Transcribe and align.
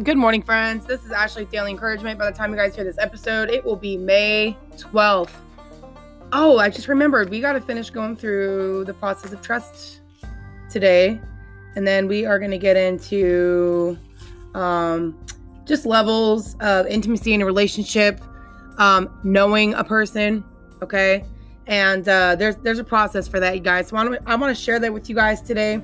Good 0.00 0.16
morning, 0.16 0.40
friends. 0.40 0.86
This 0.86 1.04
is 1.04 1.10
Ashley 1.10 1.44
Daily 1.44 1.70
Encouragement. 1.70 2.18
By 2.18 2.30
the 2.30 2.36
time 2.36 2.50
you 2.50 2.56
guys 2.56 2.74
hear 2.74 2.82
this 2.82 2.96
episode, 2.98 3.50
it 3.50 3.62
will 3.62 3.76
be 3.76 3.98
May 3.98 4.56
12th. 4.76 5.32
Oh, 6.32 6.58
I 6.58 6.70
just 6.70 6.88
remembered 6.88 7.28
we 7.28 7.40
got 7.40 7.52
to 7.52 7.60
finish 7.60 7.90
going 7.90 8.16
through 8.16 8.84
the 8.86 8.94
process 8.94 9.34
of 9.34 9.42
trust 9.42 10.00
today. 10.70 11.20
And 11.76 11.86
then 11.86 12.08
we 12.08 12.24
are 12.24 12.38
going 12.38 12.52
to 12.52 12.58
get 12.58 12.74
into 12.74 13.98
um, 14.54 15.14
just 15.66 15.84
levels 15.84 16.56
of 16.60 16.86
intimacy 16.86 17.34
in 17.34 17.42
a 17.42 17.46
relationship, 17.46 18.18
um, 18.78 19.10
knowing 19.24 19.74
a 19.74 19.84
person, 19.84 20.42
okay? 20.82 21.22
And 21.66 22.08
uh, 22.08 22.34
there's 22.36 22.56
there's 22.56 22.78
a 22.78 22.84
process 22.84 23.28
for 23.28 23.40
that, 23.40 23.56
you 23.56 23.60
guys. 23.60 23.88
So 23.88 23.96
I 23.98 24.36
want 24.36 24.56
to 24.56 24.62
share 24.62 24.78
that 24.78 24.92
with 24.92 25.10
you 25.10 25.14
guys 25.14 25.42
today. 25.42 25.82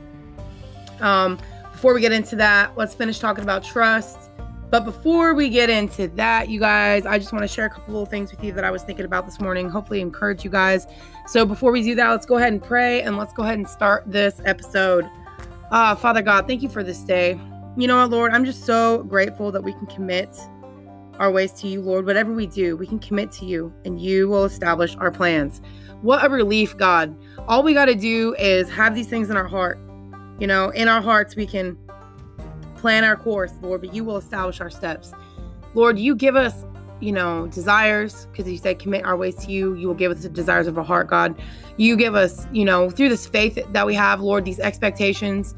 Um, 1.01 1.39
before 1.79 1.95
we 1.95 2.01
get 2.01 2.11
into 2.11 2.35
that, 2.35 2.77
let's 2.77 2.93
finish 2.93 3.21
talking 3.21 3.45
about 3.45 3.63
trust. 3.63 4.33
But 4.69 4.85
before 4.85 5.33
we 5.33 5.49
get 5.49 5.71
into 5.71 6.09
that, 6.09 6.49
you 6.49 6.59
guys, 6.59 7.07
I 7.07 7.21
just 7.21 7.33
want 7.33 7.45
to 7.45 7.49
share 7.49 7.67
a 7.67 7.71
couple 7.71 7.95
little 7.95 8.05
things 8.05 8.33
with 8.33 8.43
you 8.43 8.51
that 8.55 8.65
I 8.65 8.73
was 8.73 8.83
thinking 8.83 9.05
about 9.05 9.27
this 9.27 9.41
morning. 9.41 9.71
Hopefully, 9.71 10.01
encourage 10.01 10.43
you 10.43 10.51
guys. 10.51 10.89
So, 11.29 11.47
before 11.47 11.71
we 11.71 11.85
do 11.85 11.95
that, 11.95 12.11
let's 12.11 12.27
go 12.27 12.37
ahead 12.37 12.53
and 12.53 12.61
pray 12.61 13.03
and 13.03 13.17
let's 13.17 13.33
go 13.33 13.45
ahead 13.45 13.59
and 13.59 13.69
start 13.69 14.03
this 14.09 14.41
episode. 14.45 15.09
Uh, 15.71 15.95
Father 15.95 16.21
God, 16.21 16.49
thank 16.49 16.63
you 16.63 16.69
for 16.69 16.83
this 16.83 16.99
day. 17.05 17.39
You 17.77 17.87
know 17.87 17.99
what, 17.99 18.11
Lord? 18.11 18.33
I'm 18.33 18.45
just 18.45 18.67
so 18.67 19.05
grateful 19.05 19.53
that 19.53 19.63
we 19.63 19.73
can 19.73 19.87
commit 19.87 20.37
our 21.21 21.31
ways 21.31 21.53
to 21.61 21.69
you, 21.69 21.81
Lord. 21.81 22.07
Whatever 22.07 22.33
we 22.33 22.49
do, 22.49 22.77
we 22.77 22.89
can 22.89 22.99
commit 22.99 23.31
to 23.33 23.45
you 23.45 23.73
and 23.85 24.01
you 24.01 24.29
will 24.29 24.45
establish 24.45 24.97
our 24.97 25.13
plans. 25.13 25.63
What 26.03 26.25
a 26.25 26.29
relief, 26.29 26.77
God. 26.77 27.17
All 27.47 27.63
we 27.63 27.73
got 27.73 27.85
to 27.85 27.95
do 27.95 28.35
is 28.37 28.69
have 28.69 28.97
these 28.97 29.07
things 29.07 29.31
in 29.31 29.37
our 29.37 29.47
heart 29.47 29.79
you 30.39 30.47
know, 30.47 30.71
in 30.71 30.89
our 30.89 31.01
hearts, 31.01 31.37
we 31.37 31.47
can 31.47 31.77
plan 32.77 33.05
our 33.05 33.17
course, 33.17 33.53
Lord, 33.61 33.81
but 33.81 33.95
you 33.95 34.05
will 34.05 34.17
establish 34.17 34.61
our 34.61 34.71
steps. 34.71 35.13
Lord, 35.75 35.99
you 35.99 36.15
give 36.15 36.37
us, 36.37 36.65
you 37.01 37.13
know, 37.13 37.47
desires 37.49 38.27
because 38.31 38.51
you 38.51 38.57
said 38.57 38.79
commit 38.79 39.05
our 39.05 39.17
ways 39.17 39.35
to 39.45 39.51
you. 39.51 39.75
You 39.75 39.89
will 39.89 39.95
give 39.95 40.13
us 40.13 40.23
the 40.23 40.29
desires 40.29 40.67
of 40.67 40.79
our 40.79 40.85
heart, 40.85 41.09
God. 41.09 41.41
You 41.77 41.97
give 41.97 42.15
us, 42.15 42.47
you 42.53 42.65
know, 42.65 42.91
through 42.91 43.09
this 43.09 43.27
faith 43.27 43.59
that 43.73 43.87
we 43.87 43.95
have, 43.95 44.21
Lord, 44.21 44.45
these 44.45 44.61
expectations. 44.61 45.55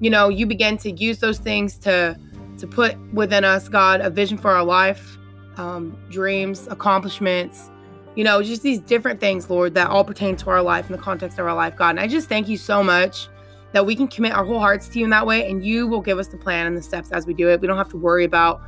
You 0.00 0.10
know, 0.10 0.28
you 0.28 0.46
begin 0.46 0.78
to 0.78 0.90
use 0.90 1.20
those 1.20 1.38
things 1.38 1.78
to 1.78 2.18
to 2.58 2.66
put 2.66 2.96
within 3.12 3.44
us, 3.44 3.68
God, 3.68 4.00
a 4.00 4.10
vision 4.10 4.36
for 4.36 4.50
our 4.50 4.64
life, 4.64 5.16
um, 5.56 5.96
dreams, 6.10 6.68
accomplishments, 6.70 7.70
you 8.14 8.24
know, 8.24 8.42
just 8.42 8.62
these 8.62 8.78
different 8.78 9.20
things, 9.20 9.48
Lord, 9.48 9.74
that 9.74 9.88
all 9.88 10.04
pertain 10.04 10.36
to 10.36 10.50
our 10.50 10.62
life 10.62 10.86
in 10.86 10.92
the 10.92 11.02
context 11.02 11.38
of 11.38 11.46
our 11.46 11.54
life, 11.54 11.76
God. 11.76 11.90
And 11.90 12.00
I 12.00 12.06
just 12.06 12.28
thank 12.28 12.48
you 12.48 12.56
so 12.56 12.82
much 12.82 13.28
that 13.72 13.86
we 13.86 13.96
can 13.96 14.08
commit 14.08 14.32
our 14.32 14.44
whole 14.44 14.58
hearts 14.58 14.88
to 14.88 14.98
you 14.98 15.04
in 15.04 15.10
that 15.10 15.26
way 15.26 15.48
and 15.50 15.64
you 15.64 15.86
will 15.86 16.00
give 16.00 16.18
us 16.18 16.28
the 16.28 16.36
plan 16.36 16.66
and 16.66 16.76
the 16.76 16.82
steps 16.82 17.10
as 17.12 17.26
we 17.26 17.34
do 17.34 17.48
it. 17.48 17.60
We 17.60 17.66
don't 17.66 17.78
have 17.78 17.90
to 17.90 17.98
worry 17.98 18.24
about 18.24 18.60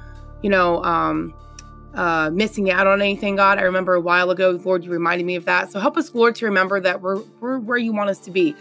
you 0.42 0.50
know 0.50 0.82
um 0.84 1.34
uh 1.94 2.30
missing 2.32 2.70
out 2.70 2.86
on 2.86 3.00
anything 3.00 3.36
god. 3.36 3.58
I 3.58 3.62
remember 3.62 3.94
a 3.94 4.00
while 4.00 4.30
ago 4.30 4.60
lord 4.64 4.84
you 4.84 4.90
reminded 4.90 5.24
me 5.24 5.36
of 5.36 5.44
that. 5.44 5.70
So 5.70 5.80
help 5.80 5.96
us 5.96 6.14
lord 6.14 6.34
to 6.36 6.46
remember 6.46 6.80
that 6.80 7.00
we're 7.00 7.22
we're 7.40 7.58
where 7.58 7.78
you 7.78 7.92
want 7.92 8.10
us 8.10 8.18
to 8.20 8.30
be. 8.30 8.54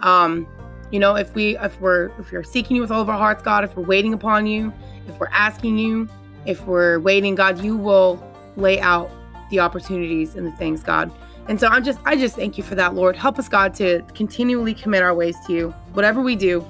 Um 0.00 0.46
you 0.90 0.98
know 0.98 1.16
if 1.16 1.34
we 1.34 1.56
if 1.58 1.80
we're 1.80 2.10
if 2.18 2.32
we're 2.32 2.42
seeking 2.42 2.76
you 2.76 2.82
with 2.82 2.90
all 2.90 3.02
of 3.02 3.08
our 3.08 3.18
hearts 3.18 3.42
god 3.42 3.64
if 3.64 3.76
we're 3.76 3.84
waiting 3.84 4.14
upon 4.14 4.46
you 4.46 4.72
if 5.06 5.18
we're 5.18 5.28
asking 5.28 5.78
you 5.78 6.08
if 6.46 6.64
we're 6.66 6.98
waiting 7.00 7.34
god 7.34 7.62
you 7.62 7.76
will 7.76 8.22
lay 8.56 8.80
out 8.80 9.10
the 9.50 9.60
opportunities 9.60 10.34
and 10.34 10.46
the 10.46 10.52
things 10.52 10.82
god 10.82 11.12
and 11.48 11.58
so 11.58 11.66
I'm 11.68 11.82
just 11.82 11.98
I 12.04 12.16
just 12.16 12.36
thank 12.36 12.58
you 12.58 12.64
for 12.64 12.74
that, 12.74 12.94
Lord. 12.94 13.16
Help 13.16 13.38
us, 13.38 13.48
God, 13.48 13.74
to 13.74 14.02
continually 14.14 14.74
commit 14.74 15.02
our 15.02 15.14
ways 15.14 15.36
to 15.46 15.52
you. 15.52 15.70
Whatever 15.94 16.20
we 16.22 16.36
do, 16.36 16.66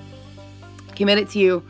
commit 0.94 1.18
it 1.18 1.28
to 1.30 1.38
you 1.38 1.62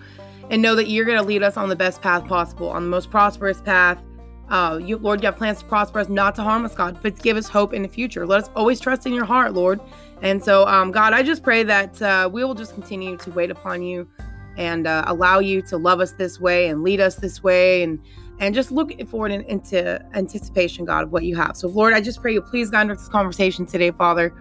and 0.50 0.62
know 0.62 0.74
that 0.74 0.88
you're 0.88 1.04
going 1.04 1.18
to 1.18 1.24
lead 1.24 1.42
us 1.42 1.56
on 1.56 1.68
the 1.68 1.76
best 1.76 2.00
path 2.00 2.26
possible, 2.26 2.68
on 2.68 2.82
the 2.84 2.88
most 2.88 3.10
prosperous 3.10 3.60
path. 3.60 4.02
Uh, 4.48 4.78
you, 4.82 4.96
Lord, 4.96 5.22
you 5.22 5.26
have 5.26 5.36
plans 5.36 5.58
to 5.58 5.64
prosper 5.66 5.98
us, 5.98 6.08
not 6.08 6.34
to 6.36 6.42
harm 6.42 6.64
us, 6.64 6.74
God, 6.74 6.98
but 7.02 7.16
to 7.16 7.22
give 7.22 7.36
us 7.36 7.48
hope 7.48 7.74
in 7.74 7.82
the 7.82 7.88
future. 7.88 8.26
Let 8.26 8.44
us 8.44 8.50
always 8.56 8.80
trust 8.80 9.06
in 9.06 9.12
your 9.12 9.26
heart, 9.26 9.52
Lord. 9.52 9.78
And 10.22 10.42
so, 10.42 10.66
um, 10.66 10.90
God, 10.90 11.12
I 11.12 11.22
just 11.22 11.42
pray 11.42 11.64
that 11.64 12.00
uh, 12.00 12.30
we 12.32 12.44
will 12.44 12.54
just 12.54 12.72
continue 12.72 13.18
to 13.18 13.30
wait 13.32 13.50
upon 13.50 13.82
you 13.82 14.08
and 14.56 14.86
uh, 14.86 15.04
allow 15.06 15.38
you 15.38 15.60
to 15.62 15.76
love 15.76 16.00
us 16.00 16.12
this 16.12 16.40
way 16.40 16.68
and 16.68 16.82
lead 16.82 17.00
us 17.00 17.16
this 17.16 17.42
way 17.42 17.82
and 17.82 18.00
and 18.40 18.54
just 18.54 18.70
look 18.70 18.92
forward 19.08 19.32
in, 19.32 19.42
into 19.42 20.00
anticipation, 20.14 20.84
God, 20.84 21.04
of 21.04 21.12
what 21.12 21.24
you 21.24 21.36
have. 21.36 21.56
So, 21.56 21.68
Lord, 21.68 21.92
I 21.92 22.00
just 22.00 22.20
pray 22.20 22.32
you 22.32 22.40
please 22.40 22.70
guide 22.70 22.88
this 22.88 23.08
conversation 23.08 23.66
today, 23.66 23.90
Father. 23.90 24.32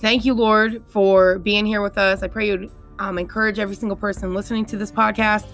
Thank 0.00 0.24
you, 0.24 0.34
Lord, 0.34 0.82
for 0.88 1.38
being 1.38 1.66
here 1.66 1.82
with 1.82 1.98
us. 1.98 2.22
I 2.22 2.28
pray 2.28 2.48
you 2.48 2.70
um, 2.98 3.18
encourage 3.18 3.58
every 3.58 3.76
single 3.76 3.96
person 3.96 4.34
listening 4.34 4.64
to 4.66 4.76
this 4.76 4.90
podcast. 4.90 5.46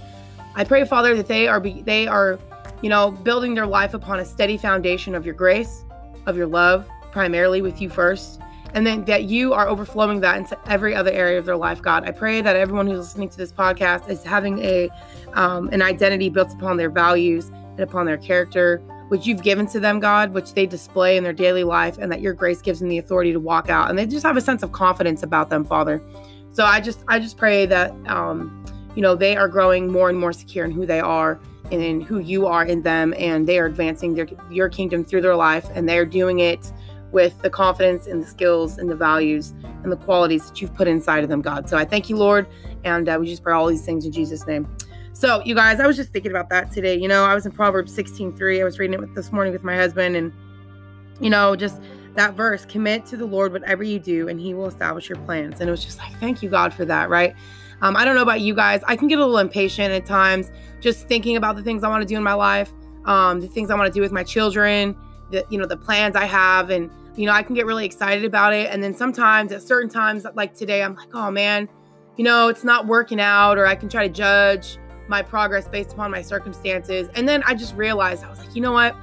I 0.55 0.65
pray, 0.65 0.85
Father, 0.85 1.15
that 1.17 1.29
they 1.29 1.49
are 1.49 1.61
be, 1.61 1.83
they 1.83 2.07
are, 2.07 2.39
you 2.83 2.89
know, 2.89 3.11
building 3.11 3.55
their 3.55 3.67
life 3.67 3.95
upon 3.95 4.21
a 4.21 4.25
steady 4.25 4.57
foundation 4.57 5.15
of 5.15 5.27
your 5.27 5.35
grace, 5.35 5.85
of 6.27 6.37
your 6.37 6.47
love, 6.47 6.89
primarily 7.11 7.61
with 7.61 7.81
you 7.81 7.89
first, 7.89 8.41
and 8.73 8.87
then 8.87 9.05
that 9.05 9.25
you 9.25 9.53
are 9.53 9.69
overflowing 9.69 10.21
that 10.21 10.37
into 10.37 10.59
every 10.71 10.95
other 10.95 11.11
area 11.11 11.39
of 11.39 11.45
their 11.45 11.57
life, 11.57 11.83
God. 11.83 12.05
I 12.07 12.13
pray 12.13 12.41
that 12.41 12.57
everyone 12.57 12.87
who's 12.87 12.99
listening 12.99 13.29
to 13.31 13.37
this 13.37 13.53
podcast 13.53 14.09
is 14.09 14.23
having 14.23 14.59
a 14.61 14.91
um, 15.35 15.69
an 15.71 15.83
identity 15.83 16.29
built 16.29 16.53
upon 16.53 16.77
their 16.77 16.91
values 16.91 17.51
and 17.77 17.81
upon 17.81 18.07
their 18.07 18.19
character, 18.19 18.79
which 19.09 19.27
you've 19.27 19.43
given 19.43 19.67
to 19.69 19.81
them, 19.81 20.01
God, 20.01 20.33
which 20.33 20.55
they 20.55 20.67
display 20.67 21.17
in 21.17 21.25
their 21.25 21.33
daily 21.33 21.65
life, 21.65 21.99
and 21.99 22.11
that 22.13 22.21
your 22.21 22.33
grace 22.33 22.63
gives 22.63 22.81
them 22.81 22.89
the 22.89 22.99
authority 22.99 23.33
to 23.33 23.41
walk 23.41 23.69
out. 23.69 23.91
And 23.91 23.99
they 23.99 24.07
just 24.07 24.25
have 24.25 24.37
a 24.37 24.41
sense 24.41 24.63
of 24.63 24.73
confidence 24.73 25.23
about 25.23 25.51
them, 25.51 25.65
Father. 25.65 26.03
So 26.53 26.65
I 26.65 26.81
just 26.81 27.05
I 27.09 27.19
just 27.19 27.37
pray 27.37 27.67
that 27.67 27.93
um, 28.07 28.65
you 28.95 29.03
know 29.03 29.15
they 29.15 29.37
are 29.37 29.49
growing 29.49 29.91
more 29.91 30.09
and 30.09 30.19
more 30.19 30.33
secure 30.33 30.65
in 30.65 30.71
who 30.71 30.87
they 30.87 31.01
are 31.01 31.41
and 31.73 31.83
in 31.83 32.01
who 32.01 32.19
you 32.19 32.47
are 32.47 32.65
in 32.65 32.83
them, 32.83 33.15
and 33.19 33.47
they 33.47 33.59
are 33.59 33.67
advancing 33.67 34.15
their 34.15 34.29
your 34.51 34.69
kingdom 34.69 35.05
through 35.05 35.23
their 35.23 35.37
life, 35.37 35.67
and 35.75 35.89
they 35.89 35.99
are 35.99 36.05
doing 36.05 36.39
it 36.41 36.73
with 37.11 37.41
the 37.43 37.51
confidence 37.51 38.07
and 38.07 38.23
the 38.23 38.27
skills 38.27 38.77
and 38.77 38.91
the 38.91 38.97
values 38.97 39.55
and 39.83 39.91
the 39.91 39.97
qualities 39.97 40.49
that 40.49 40.61
you've 40.61 40.75
put 40.75 40.89
inside 40.89 41.23
of 41.23 41.31
them, 41.31 41.41
God. 41.41 41.69
So 41.69 41.77
I 41.77 41.85
thank 41.85 42.11
you, 42.11 42.17
Lord, 42.17 42.47
and 42.83 43.09
uh, 43.09 43.17
we 43.21 43.29
just 43.29 43.43
pray 43.43 43.55
all 43.55 43.69
these 43.69 43.85
things 43.85 44.05
in 44.05 44.13
Jesus' 44.13 44.47
name. 44.47 44.69
So, 45.15 45.41
you 45.45 45.55
guys, 45.55 45.79
I 45.79 45.87
was 45.87 45.95
just 45.95 46.11
thinking 46.11 46.33
about 46.33 46.51
that 46.51 46.73
today. 46.73 46.99
You 46.99 47.07
know, 47.07 47.25
I 47.25 47.37
was 47.37 47.47
in 47.47 47.53
Proverbs 47.53 47.93
16:3. 47.93 48.61
I 48.61 48.65
was 48.65 48.81
reading 48.81 49.01
it 49.01 49.15
this 49.15 49.31
morning 49.31 49.53
with 49.53 49.63
my 49.63 49.77
husband, 49.77 50.17
and 50.17 50.33
you 51.21 51.31
know, 51.31 51.55
just 51.55 51.81
that 52.17 52.35
verse, 52.35 52.65
commit 52.65 53.07
to 53.07 53.17
the 53.17 53.25
Lord 53.25 53.53
whatever 53.53 53.85
you 53.85 54.01
do, 54.01 54.27
and 54.27 54.41
He 54.41 54.55
will 54.55 54.67
establish 54.67 55.09
your 55.09 55.19
plans. 55.19 55.61
And 55.61 55.69
it 55.69 55.71
was 55.71 55.85
just 55.85 55.99
like, 55.99 56.19
thank 56.19 56.43
you, 56.43 56.51
God, 56.51 56.75
for 56.75 56.85
that, 56.87 57.11
right? 57.11 57.33
Um, 57.81 57.97
I 57.97 58.05
don't 58.05 58.17
know 58.17 58.23
about 58.23 58.41
you 58.41 58.55
guys. 58.55 58.83
I 58.89 58.97
can 58.97 59.07
get 59.07 59.21
a 59.21 59.25
little 59.25 59.39
impatient 59.39 59.93
at 59.93 60.05
times, 60.05 60.51
just 60.81 61.07
thinking 61.07 61.37
about 61.37 61.55
the 61.55 61.63
things 61.63 61.85
I 61.85 61.89
want 61.89 62.03
to 62.03 62.09
do 62.09 62.17
in 62.17 62.25
my 62.25 62.35
life, 62.35 62.73
um, 63.05 63.41
the 63.41 63.47
things 63.47 63.71
I 63.71 63.77
want 63.77 63.87
to 63.87 63.97
do 63.97 64.01
with 64.01 64.13
my 64.13 64.25
children, 64.25 64.97
the 65.31 65.45
you 65.49 65.59
know, 65.59 65.67
the 65.67 65.77
plans 65.77 66.17
I 66.17 66.25
have, 66.25 66.71
and 66.71 66.91
you 67.15 67.27
know, 67.27 67.33
I 67.33 67.45
can 67.45 67.55
get 67.55 67.67
really 67.67 67.87
excited 67.87 68.25
about 68.25 68.53
it. 68.53 68.69
And 68.69 68.83
then 68.83 68.95
sometimes, 68.95 69.53
at 69.53 69.63
certain 69.63 69.89
times, 69.89 70.27
like 70.35 70.55
today, 70.55 70.83
I'm 70.83 70.97
like, 70.97 71.15
oh 71.15 71.31
man, 71.31 71.69
you 72.17 72.25
know, 72.25 72.49
it's 72.49 72.65
not 72.65 72.89
working 72.89 73.21
out, 73.21 73.59
or 73.59 73.67
I 73.67 73.77
can 73.77 73.89
try 73.89 74.09
to 74.09 74.13
judge 74.13 74.77
my 75.09 75.23
progress 75.23 75.69
based 75.69 75.93
upon 75.93 76.11
my 76.11 76.23
circumstances. 76.23 77.09
And 77.15 77.29
then 77.29 77.43
I 77.47 77.55
just 77.55 77.75
realized 77.75 78.25
I 78.25 78.31
was 78.31 78.39
like, 78.39 78.55
you 78.55 78.63
know 78.63 78.73
what? 78.73 78.97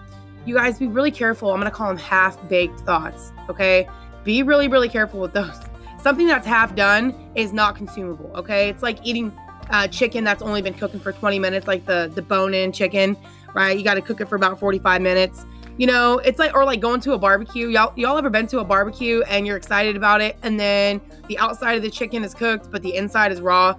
You 0.45 0.55
guys 0.55 0.79
be 0.79 0.87
really 0.87 1.11
careful. 1.11 1.51
I'm 1.51 1.59
going 1.59 1.69
to 1.69 1.75
call 1.75 1.87
them 1.87 1.97
half 1.97 2.47
baked 2.49 2.79
thoughts. 2.81 3.31
Okay. 3.49 3.87
Be 4.23 4.43
really, 4.43 4.67
really 4.67 4.89
careful 4.89 5.19
with 5.19 5.33
those. 5.33 5.59
Something 6.01 6.27
that's 6.27 6.47
half 6.47 6.75
done 6.75 7.15
is 7.35 7.53
not 7.53 7.75
consumable. 7.75 8.31
Okay. 8.35 8.69
It's 8.69 8.81
like 8.81 8.97
eating 9.03 9.31
uh, 9.69 9.87
chicken 9.87 10.23
that's 10.23 10.41
only 10.41 10.61
been 10.61 10.73
cooking 10.73 10.99
for 10.99 11.11
20 11.11 11.39
minutes, 11.39 11.67
like 11.67 11.85
the, 11.85 12.11
the 12.13 12.21
bone 12.21 12.53
in 12.53 12.71
chicken, 12.71 13.15
right? 13.53 13.77
You 13.77 13.83
got 13.83 13.95
to 13.95 14.01
cook 14.01 14.19
it 14.19 14.27
for 14.27 14.35
about 14.35 14.59
45 14.59 15.01
minutes. 15.01 15.45
You 15.77 15.87
know, 15.87 16.19
it's 16.19 16.37
like, 16.37 16.53
or 16.53 16.65
like 16.65 16.79
going 16.79 16.99
to 17.01 17.13
a 17.13 17.17
barbecue. 17.17 17.69
Y'all, 17.69 17.93
y'all 17.95 18.17
ever 18.17 18.29
been 18.29 18.45
to 18.47 18.59
a 18.59 18.63
barbecue 18.63 19.21
and 19.23 19.47
you're 19.47 19.57
excited 19.57 19.95
about 19.95 20.21
it, 20.21 20.37
and 20.43 20.59
then 20.59 21.01
the 21.27 21.37
outside 21.39 21.73
of 21.73 21.81
the 21.81 21.89
chicken 21.89 22.23
is 22.23 22.33
cooked, 22.33 22.69
but 22.69 22.81
the 22.81 22.93
inside 22.95 23.31
is 23.31 23.41
raw? 23.41 23.73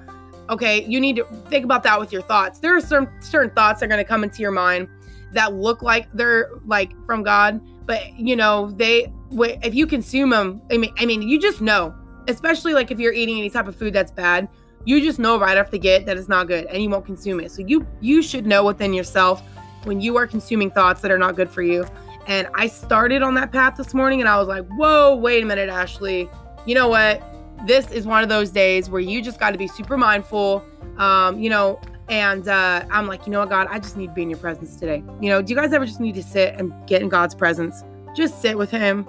Okay, 0.52 0.84
you 0.84 1.00
need 1.00 1.16
to 1.16 1.25
think 1.49 1.64
about 1.64 1.82
that 1.84 1.99
with 1.99 2.12
your 2.12 2.20
thoughts. 2.20 2.58
There 2.58 2.76
are 2.76 2.81
certain 2.81 3.08
certain 3.22 3.50
thoughts 3.54 3.81
that 3.81 3.87
are 3.87 3.88
going 3.88 4.04
to 4.04 4.08
come 4.08 4.22
into 4.22 4.43
your 4.43 4.50
mind 4.50 4.87
that 5.32 5.54
look 5.54 5.81
like 5.81 6.12
they're 6.12 6.50
like 6.66 6.93
from 7.06 7.22
God, 7.22 7.58
but 7.87 8.19
you 8.19 8.37
know 8.37 8.70
they 8.72 9.10
if 9.31 9.75
you 9.75 9.87
consume 9.87 10.28
them, 10.28 10.60
I 10.70 10.76
mean, 10.76 10.93
I 10.99 11.06
mean, 11.06 11.22
you 11.22 11.40
just 11.40 11.62
know, 11.62 11.94
especially 12.28 12.75
like 12.75 12.90
if 12.90 13.00
you're 13.00 13.14
eating 13.14 13.38
any 13.38 13.49
type 13.49 13.66
of 13.66 13.75
food 13.75 13.94
that's 13.94 14.12
bad, 14.12 14.46
you 14.84 15.00
just 15.00 15.19
know 15.19 15.38
right 15.38 15.56
off 15.56 15.70
the 15.70 15.78
get 15.78 16.04
that 16.04 16.19
it's 16.19 16.28
not 16.28 16.49
good, 16.49 16.66
and 16.66 16.82
you 16.82 16.90
won't 16.90 17.06
consume 17.06 17.40
it. 17.40 17.50
So 17.50 17.62
you 17.62 17.87
you 18.02 18.20
should 18.20 18.46
know 18.46 18.62
within 18.62 18.93
yourself 18.93 19.43
when 19.84 20.02
you 20.02 20.19
are 20.19 20.26
consuming 20.26 20.70
thoughts 20.70 21.00
that 21.00 21.10
are 21.10 21.19
not 21.19 21.34
good 21.34 21.50
for 21.50 21.62
you. 21.62 21.87
And 22.26 22.46
I 22.55 22.66
started 22.66 23.22
on 23.22 23.32
that 23.34 23.52
path 23.52 23.76
this 23.76 23.94
morning, 23.94 24.20
and 24.20 24.28
I 24.28 24.38
was 24.38 24.48
like, 24.48 24.66
whoa, 24.76 25.16
wait 25.16 25.43
a 25.43 25.46
minute, 25.46 25.70
Ashley. 25.70 26.28
You 26.66 26.75
know 26.75 26.88
what? 26.88 27.22
This 27.66 27.90
is 27.90 28.06
one 28.06 28.22
of 28.22 28.28
those 28.28 28.50
days 28.50 28.90
where 28.90 29.00
you 29.00 29.22
just 29.22 29.38
got 29.38 29.50
to 29.50 29.58
be 29.58 29.68
super 29.68 29.96
mindful. 29.96 30.64
Um, 30.98 31.38
you 31.40 31.48
know, 31.50 31.80
and 32.08 32.46
uh, 32.48 32.84
I'm 32.90 33.06
like, 33.06 33.26
you 33.26 33.32
know 33.32 33.40
what, 33.40 33.48
God, 33.48 33.68
I 33.70 33.78
just 33.78 33.96
need 33.96 34.08
to 34.08 34.12
be 34.12 34.22
in 34.22 34.30
your 34.30 34.38
presence 34.38 34.76
today. 34.76 35.02
You 35.20 35.30
know, 35.30 35.40
do 35.40 35.52
you 35.52 35.58
guys 35.58 35.72
ever 35.72 35.86
just 35.86 36.00
need 36.00 36.14
to 36.16 36.22
sit 36.22 36.54
and 36.56 36.72
get 36.86 37.02
in 37.02 37.08
God's 37.08 37.34
presence? 37.34 37.84
Just 38.14 38.42
sit 38.42 38.58
with 38.58 38.70
Him 38.70 39.06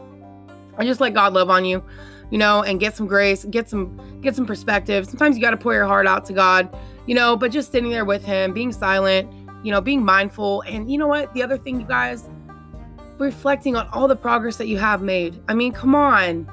and 0.77 0.88
just 0.88 1.01
let 1.01 1.13
God 1.13 1.33
love 1.33 1.50
on 1.50 1.65
you, 1.65 1.83
you 2.31 2.38
know, 2.38 2.63
and 2.63 2.79
get 2.79 2.95
some 2.95 3.07
grace, 3.07 3.45
get 3.45 3.69
some 3.69 4.21
get 4.21 4.35
some 4.35 4.45
perspective. 4.45 5.05
Sometimes 5.05 5.35
you 5.35 5.41
got 5.41 5.51
to 5.51 5.57
pour 5.57 5.73
your 5.73 5.85
heart 5.85 6.07
out 6.07 6.25
to 6.25 6.33
God, 6.33 6.73
you 7.05 7.15
know, 7.15 7.35
but 7.35 7.51
just 7.51 7.71
sitting 7.71 7.89
there 7.89 8.05
with 8.05 8.23
him, 8.23 8.53
being 8.53 8.71
silent, 8.71 9.31
you 9.63 9.71
know, 9.71 9.81
being 9.81 10.03
mindful. 10.03 10.61
And 10.61 10.89
you 10.91 10.97
know 10.97 11.07
what? 11.07 11.33
The 11.33 11.44
other 11.44 11.57
thing, 11.57 11.81
you 11.81 11.88
guys, 11.88 12.29
reflecting 13.17 13.75
on 13.75 13.88
all 13.89 14.07
the 14.07 14.15
progress 14.15 14.57
that 14.57 14.67
you 14.67 14.77
have 14.77 15.01
made. 15.01 15.39
I 15.47 15.53
mean, 15.53 15.73
come 15.73 15.95
on. 15.95 16.50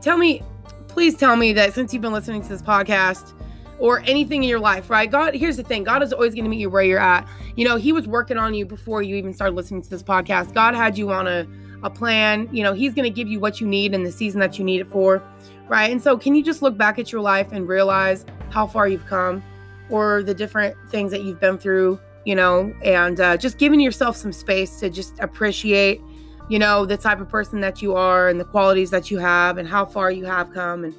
Tell 0.00 0.16
me, 0.16 0.42
please 0.90 1.16
tell 1.16 1.36
me 1.36 1.52
that 1.54 1.74
since 1.74 1.92
you've 1.92 2.02
been 2.02 2.12
listening 2.12 2.42
to 2.42 2.48
this 2.48 2.62
podcast, 2.62 3.34
or 3.80 4.00
anything 4.00 4.44
in 4.44 4.48
your 4.48 4.60
life, 4.60 4.90
right? 4.90 5.10
God, 5.10 5.34
here's 5.34 5.56
the 5.56 5.62
thing 5.64 5.82
God 5.82 6.02
is 6.02 6.12
always 6.12 6.34
going 6.34 6.44
to 6.44 6.50
meet 6.50 6.60
you 6.60 6.70
where 6.70 6.82
you're 6.82 7.00
at. 7.00 7.26
You 7.56 7.64
know, 7.64 7.76
He 7.76 7.92
was 7.92 8.06
working 8.06 8.36
on 8.36 8.54
you 8.54 8.64
before 8.64 9.02
you 9.02 9.16
even 9.16 9.32
started 9.32 9.56
listening 9.56 9.82
to 9.82 9.90
this 9.90 10.02
podcast. 10.02 10.54
God 10.54 10.74
had 10.74 10.96
you 10.96 11.10
on 11.10 11.26
a, 11.26 11.46
a 11.82 11.90
plan. 11.90 12.48
You 12.52 12.62
know, 12.62 12.74
He's 12.74 12.94
going 12.94 13.04
to 13.04 13.10
give 13.10 13.26
you 13.26 13.40
what 13.40 13.60
you 13.60 13.66
need 13.66 13.94
in 13.94 14.04
the 14.04 14.12
season 14.12 14.38
that 14.40 14.58
you 14.58 14.64
need 14.64 14.82
it 14.82 14.86
for, 14.86 15.22
right? 15.66 15.90
And 15.90 16.00
so, 16.00 16.16
can 16.16 16.34
you 16.34 16.44
just 16.44 16.62
look 16.62 16.76
back 16.76 16.98
at 16.98 17.10
your 17.10 17.22
life 17.22 17.48
and 17.52 17.66
realize 17.66 18.26
how 18.50 18.66
far 18.66 18.86
you've 18.86 19.06
come 19.06 19.42
or 19.88 20.22
the 20.22 20.34
different 20.34 20.76
things 20.90 21.10
that 21.10 21.22
you've 21.22 21.40
been 21.40 21.58
through, 21.58 21.98
you 22.24 22.34
know, 22.34 22.72
and 22.84 23.18
uh, 23.18 23.36
just 23.36 23.58
giving 23.58 23.80
yourself 23.80 24.14
some 24.14 24.32
space 24.32 24.78
to 24.80 24.90
just 24.90 25.18
appreciate, 25.20 26.00
you 26.50 26.58
know, 26.58 26.84
the 26.84 26.98
type 26.98 27.20
of 27.20 27.28
person 27.28 27.60
that 27.60 27.80
you 27.80 27.94
are 27.94 28.28
and 28.28 28.38
the 28.38 28.44
qualities 28.44 28.90
that 28.90 29.10
you 29.10 29.18
have 29.18 29.56
and 29.56 29.66
how 29.66 29.86
far 29.86 30.10
you 30.10 30.26
have 30.26 30.52
come. 30.52 30.84
And 30.84 30.94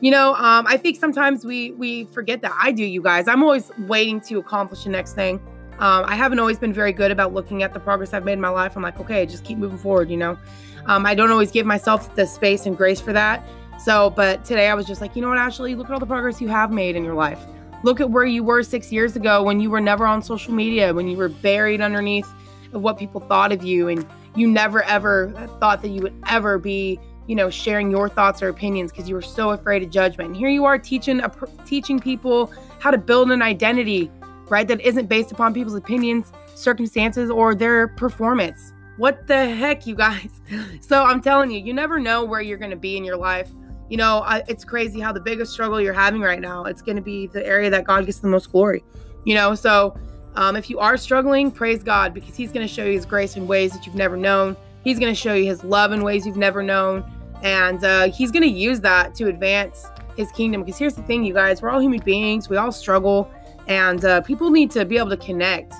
you 0.00 0.10
know 0.10 0.34
um, 0.34 0.66
i 0.68 0.76
think 0.76 0.96
sometimes 0.96 1.44
we 1.44 1.70
we 1.72 2.04
forget 2.06 2.42
that 2.42 2.52
i 2.60 2.70
do 2.72 2.84
you 2.84 3.02
guys. 3.02 3.28
I'm 3.28 3.42
always 3.42 3.70
waiting 3.78 4.20
to 4.22 4.38
accomplish 4.38 4.84
the 4.84 4.90
next 4.90 5.14
thing. 5.14 5.40
Um, 5.78 6.04
i 6.06 6.14
haven't 6.14 6.38
always 6.38 6.58
been 6.58 6.72
very 6.72 6.92
good 6.92 7.10
about 7.10 7.32
looking 7.32 7.62
at 7.62 7.72
the 7.72 7.80
progress 7.80 8.12
i've 8.12 8.24
made 8.24 8.34
in 8.34 8.40
my 8.40 8.50
life. 8.50 8.76
I'm 8.76 8.82
like 8.82 9.00
okay 9.00 9.24
just 9.26 9.44
keep 9.44 9.58
moving 9.58 9.78
forward 9.78 10.10
you 10.10 10.16
know? 10.16 10.38
Um, 10.86 11.06
i 11.06 11.14
don't 11.14 11.30
always 11.30 11.50
give 11.50 11.66
myself 11.66 12.14
the 12.14 12.26
space 12.26 12.66
and 12.66 12.76
grace 12.76 13.00
for 13.00 13.12
that. 13.12 13.46
So 13.78 14.10
but 14.10 14.44
today 14.44 14.68
i 14.68 14.74
was 14.74 14.86
just 14.86 15.00
like 15.00 15.16
you 15.16 15.22
know 15.22 15.28
what 15.28 15.38
ashley 15.38 15.74
look 15.74 15.86
at 15.86 15.92
all 15.92 16.00
the 16.00 16.06
progress 16.06 16.40
you 16.40 16.48
have 16.48 16.70
made 16.70 16.96
in 16.96 17.04
your 17.04 17.14
life. 17.14 17.40
Look 17.82 18.00
at 18.00 18.10
where 18.10 18.24
you 18.24 18.42
were 18.42 18.62
six 18.62 18.92
years 18.92 19.16
ago 19.16 19.42
when 19.42 19.60
you 19.60 19.70
were 19.70 19.80
never 19.80 20.06
on 20.06 20.20
social 20.22 20.52
media 20.52 20.92
when 20.92 21.08
you 21.08 21.16
were 21.16 21.28
buried 21.28 21.80
underneath 21.80 22.28
of 22.72 22.82
what 22.82 22.98
people 22.98 23.20
thought 23.20 23.52
of 23.52 23.62
you. 23.62 23.88
And 23.88 24.06
you 24.36 24.46
never 24.48 24.82
ever 24.84 25.32
thought 25.58 25.82
that 25.82 25.88
you 25.88 26.02
would 26.02 26.14
ever 26.28 26.58
be 26.58 27.00
you 27.26 27.34
know, 27.34 27.50
sharing 27.50 27.90
your 27.90 28.08
thoughts 28.08 28.42
or 28.42 28.48
opinions 28.48 28.92
because 28.92 29.08
you 29.08 29.14
were 29.14 29.22
so 29.22 29.50
afraid 29.50 29.82
of 29.82 29.90
judgment. 29.90 30.28
And 30.28 30.36
here 30.36 30.48
you 30.48 30.64
are 30.64 30.78
teaching 30.78 31.20
a, 31.20 31.30
teaching 31.64 31.98
people 31.98 32.52
how 32.78 32.90
to 32.90 32.98
build 32.98 33.30
an 33.30 33.42
identity, 33.42 34.10
right? 34.48 34.66
That 34.66 34.80
isn't 34.80 35.06
based 35.06 35.32
upon 35.32 35.52
people's 35.52 35.74
opinions, 35.74 36.32
circumstances, 36.54 37.30
or 37.30 37.54
their 37.54 37.88
performance. 37.88 38.72
What 38.96 39.26
the 39.26 39.48
heck, 39.54 39.86
you 39.86 39.94
guys? 39.94 40.30
So 40.80 41.02
I'm 41.02 41.20
telling 41.20 41.50
you, 41.50 41.58
you 41.58 41.74
never 41.74 41.98
know 41.98 42.24
where 42.24 42.40
you're 42.40 42.58
going 42.58 42.70
to 42.70 42.76
be 42.76 42.96
in 42.96 43.04
your 43.04 43.16
life. 43.16 43.50
You 43.88 43.96
know, 43.96 44.18
I, 44.20 44.44
it's 44.46 44.64
crazy 44.64 45.00
how 45.00 45.12
the 45.12 45.20
biggest 45.20 45.52
struggle 45.52 45.80
you're 45.80 45.92
having 45.92 46.20
right 46.20 46.40
now, 46.40 46.64
it's 46.64 46.80
going 46.80 46.94
to 46.94 47.02
be 47.02 47.26
the 47.26 47.44
area 47.44 47.68
that 47.70 47.84
God 47.84 48.06
gets 48.06 48.20
the 48.20 48.28
most 48.28 48.52
glory. 48.52 48.84
You 49.24 49.34
know, 49.34 49.56
so 49.56 49.98
um, 50.36 50.56
if 50.56 50.70
you 50.70 50.78
are 50.78 50.96
struggling, 50.96 51.50
praise 51.50 51.82
God 51.82 52.14
because 52.14 52.36
He's 52.36 52.52
going 52.52 52.66
to 52.66 52.72
show 52.72 52.84
you 52.84 52.92
His 52.92 53.06
grace 53.06 53.36
in 53.36 53.46
ways 53.46 53.72
that 53.72 53.86
you've 53.86 53.94
never 53.94 54.16
known. 54.16 54.56
He's 54.84 54.98
going 54.98 55.12
to 55.12 55.20
show 55.20 55.34
you 55.34 55.44
His 55.44 55.64
love 55.64 55.92
in 55.92 56.02
ways 56.02 56.26
you've 56.26 56.36
never 56.36 56.62
known 56.62 57.04
and 57.42 57.84
uh, 57.84 58.10
he's 58.10 58.30
going 58.30 58.42
to 58.42 58.48
use 58.48 58.80
that 58.80 59.14
to 59.16 59.28
advance 59.28 59.86
his 60.16 60.30
kingdom. 60.32 60.62
Because 60.62 60.78
here's 60.78 60.94
the 60.94 61.02
thing, 61.02 61.24
you 61.24 61.34
guys, 61.34 61.62
we're 61.62 61.70
all 61.70 61.80
human 61.80 62.00
beings, 62.00 62.48
we 62.48 62.56
all 62.56 62.72
struggle, 62.72 63.30
and 63.66 64.04
uh, 64.04 64.20
people 64.22 64.50
need 64.50 64.70
to 64.72 64.84
be 64.84 64.96
able 64.98 65.10
to 65.10 65.16
connect 65.16 65.74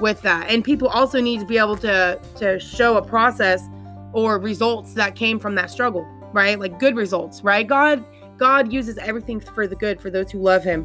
with 0.00 0.20
that. 0.22 0.50
And 0.50 0.64
people 0.64 0.88
also 0.88 1.20
need 1.20 1.40
to 1.40 1.46
be 1.46 1.58
able 1.58 1.76
to 1.78 2.20
to 2.36 2.58
show 2.58 2.96
a 2.96 3.02
process 3.02 3.68
or 4.12 4.38
results 4.38 4.94
that 4.94 5.14
came 5.14 5.38
from 5.38 5.54
that 5.56 5.70
struggle, 5.70 6.04
right? 6.32 6.58
Like 6.58 6.78
good 6.78 6.96
results, 6.96 7.42
right? 7.42 7.66
God 7.66 8.04
God 8.38 8.72
uses 8.72 8.98
everything 8.98 9.40
for 9.40 9.66
the 9.66 9.76
good 9.76 10.00
for 10.00 10.10
those 10.10 10.30
who 10.30 10.40
love 10.40 10.64
him 10.64 10.84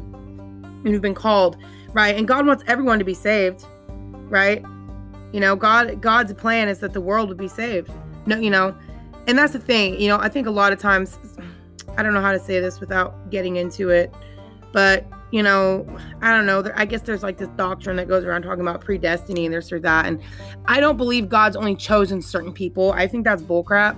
and 0.84 0.88
who've 0.88 1.02
been 1.02 1.14
called, 1.14 1.56
right? 1.92 2.16
And 2.16 2.26
God 2.26 2.46
wants 2.46 2.64
everyone 2.66 2.98
to 2.98 3.04
be 3.04 3.14
saved, 3.14 3.64
right? 4.28 4.62
You 5.32 5.40
know, 5.40 5.56
God 5.56 6.00
God's 6.00 6.32
plan 6.34 6.68
is 6.68 6.78
that 6.80 6.92
the 6.92 7.00
world 7.00 7.28
would 7.28 7.38
be 7.38 7.48
saved. 7.48 7.90
No, 8.26 8.36
you 8.38 8.50
know, 8.50 8.74
and 9.26 9.38
that's 9.38 9.52
the 9.52 9.58
thing, 9.58 10.00
you 10.00 10.08
know, 10.08 10.18
I 10.18 10.28
think 10.28 10.46
a 10.46 10.50
lot 10.50 10.72
of 10.72 10.78
times, 10.78 11.18
I 11.96 12.02
don't 12.02 12.14
know 12.14 12.20
how 12.20 12.32
to 12.32 12.38
say 12.38 12.60
this 12.60 12.80
without 12.80 13.30
getting 13.30 13.56
into 13.56 13.90
it, 13.90 14.12
but 14.72 15.06
you 15.30 15.42
know, 15.42 15.86
I 16.22 16.34
don't 16.34 16.46
know. 16.46 16.64
I 16.74 16.86
guess 16.86 17.02
there's 17.02 17.22
like 17.22 17.36
this 17.36 17.48
doctrine 17.48 17.96
that 17.96 18.08
goes 18.08 18.24
around 18.24 18.42
talking 18.42 18.62
about 18.62 18.82
predestiny 18.82 19.44
and 19.44 19.52
this 19.52 19.70
or 19.70 19.78
that. 19.80 20.06
And 20.06 20.22
I 20.64 20.80
don't 20.80 20.96
believe 20.96 21.28
God's 21.28 21.54
only 21.54 21.76
chosen 21.76 22.22
certain 22.22 22.52
people. 22.52 22.92
I 22.92 23.06
think 23.06 23.24
that's 23.24 23.42
bullcrap. 23.42 23.96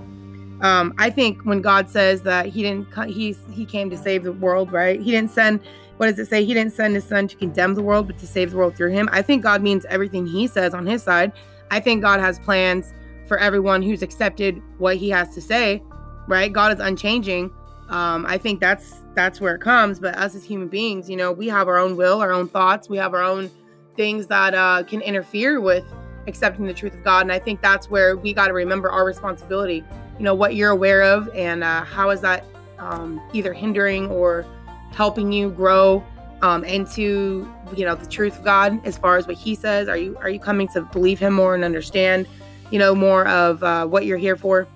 Um, 0.61 0.93
I 0.97 1.09
think 1.09 1.43
when 1.45 1.61
God 1.61 1.89
says 1.89 2.21
that 2.23 2.47
He 2.47 2.61
didn't, 2.61 2.87
He 3.09 3.35
He 3.51 3.65
came 3.65 3.89
to 3.89 3.97
save 3.97 4.23
the 4.23 4.33
world, 4.33 4.71
right? 4.71 4.99
He 4.99 5.11
didn't 5.11 5.31
send. 5.31 5.61
What 6.01 6.07
does 6.07 6.17
it 6.17 6.29
say? 6.29 6.43
He 6.43 6.55
didn't 6.55 6.73
send 6.73 6.95
His 6.95 7.03
Son 7.03 7.27
to 7.27 7.35
condemn 7.35 7.75
the 7.75 7.83
world, 7.83 8.07
but 8.07 8.17
to 8.17 8.25
save 8.25 8.49
the 8.49 8.57
world 8.57 8.75
through 8.75 8.89
Him. 8.89 9.07
I 9.11 9.21
think 9.21 9.43
God 9.43 9.61
means 9.61 9.85
everything 9.85 10.25
He 10.25 10.47
says 10.47 10.73
on 10.73 10.87
His 10.87 11.03
side. 11.03 11.31
I 11.69 11.79
think 11.79 12.01
God 12.01 12.19
has 12.19 12.39
plans 12.39 12.91
for 13.27 13.37
everyone 13.37 13.83
who's 13.83 14.01
accepted 14.01 14.59
what 14.79 14.95
he 14.97 15.11
has 15.11 15.35
to 15.35 15.41
say, 15.41 15.83
right? 16.27 16.51
God 16.51 16.73
is 16.73 16.79
unchanging. 16.79 17.53
Um, 17.89 18.25
I 18.25 18.39
think 18.39 18.59
that's 18.59 19.03
that's 19.13 19.39
where 19.39 19.53
it 19.53 19.61
comes. 19.61 19.99
But 19.99 20.15
us 20.15 20.33
as 20.33 20.43
human 20.43 20.69
beings, 20.69 21.07
you 21.07 21.15
know, 21.15 21.31
we 21.31 21.47
have 21.49 21.67
our 21.67 21.77
own 21.77 21.95
will, 21.95 22.19
our 22.19 22.31
own 22.31 22.49
thoughts, 22.49 22.89
we 22.89 22.97
have 22.97 23.13
our 23.13 23.21
own 23.21 23.51
things 23.95 24.25
that 24.25 24.55
uh, 24.55 24.81
can 24.81 25.01
interfere 25.01 25.61
with 25.61 25.85
accepting 26.25 26.65
the 26.65 26.73
truth 26.73 26.95
of 26.95 27.03
God. 27.03 27.21
And 27.21 27.31
I 27.31 27.37
think 27.37 27.61
that's 27.61 27.91
where 27.91 28.17
we 28.17 28.33
got 28.33 28.47
to 28.47 28.53
remember 28.53 28.89
our 28.89 29.05
responsibility. 29.05 29.83
You 30.17 30.23
know, 30.23 30.33
what 30.33 30.55
you're 30.55 30.71
aware 30.71 31.03
of, 31.03 31.29
and 31.35 31.63
uh, 31.63 31.83
how 31.83 32.09
is 32.09 32.21
that 32.21 32.43
um, 32.79 33.21
either 33.33 33.53
hindering 33.53 34.09
or 34.09 34.47
helping 34.91 35.31
you 35.31 35.49
grow 35.49 36.03
um, 36.41 36.63
into 36.63 37.51
you 37.75 37.85
know 37.85 37.95
the 37.95 38.07
truth 38.07 38.39
of 38.39 38.45
God 38.45 38.85
as 38.85 38.97
far 38.97 39.17
as 39.17 39.27
what 39.27 39.35
He 39.35 39.55
says. 39.55 39.87
Are 39.87 39.97
you 39.97 40.17
are 40.19 40.29
you 40.29 40.39
coming 40.39 40.67
to 40.69 40.81
believe 40.81 41.19
Him 41.19 41.33
more 41.33 41.55
and 41.55 41.63
understand? 41.63 42.27
you 42.71 42.79
know, 42.79 42.95
more 42.95 43.27
of 43.27 43.61
uh, 43.61 43.85
what 43.85 44.05
you're 44.05 44.17
here 44.17 44.35
for. 44.35 44.67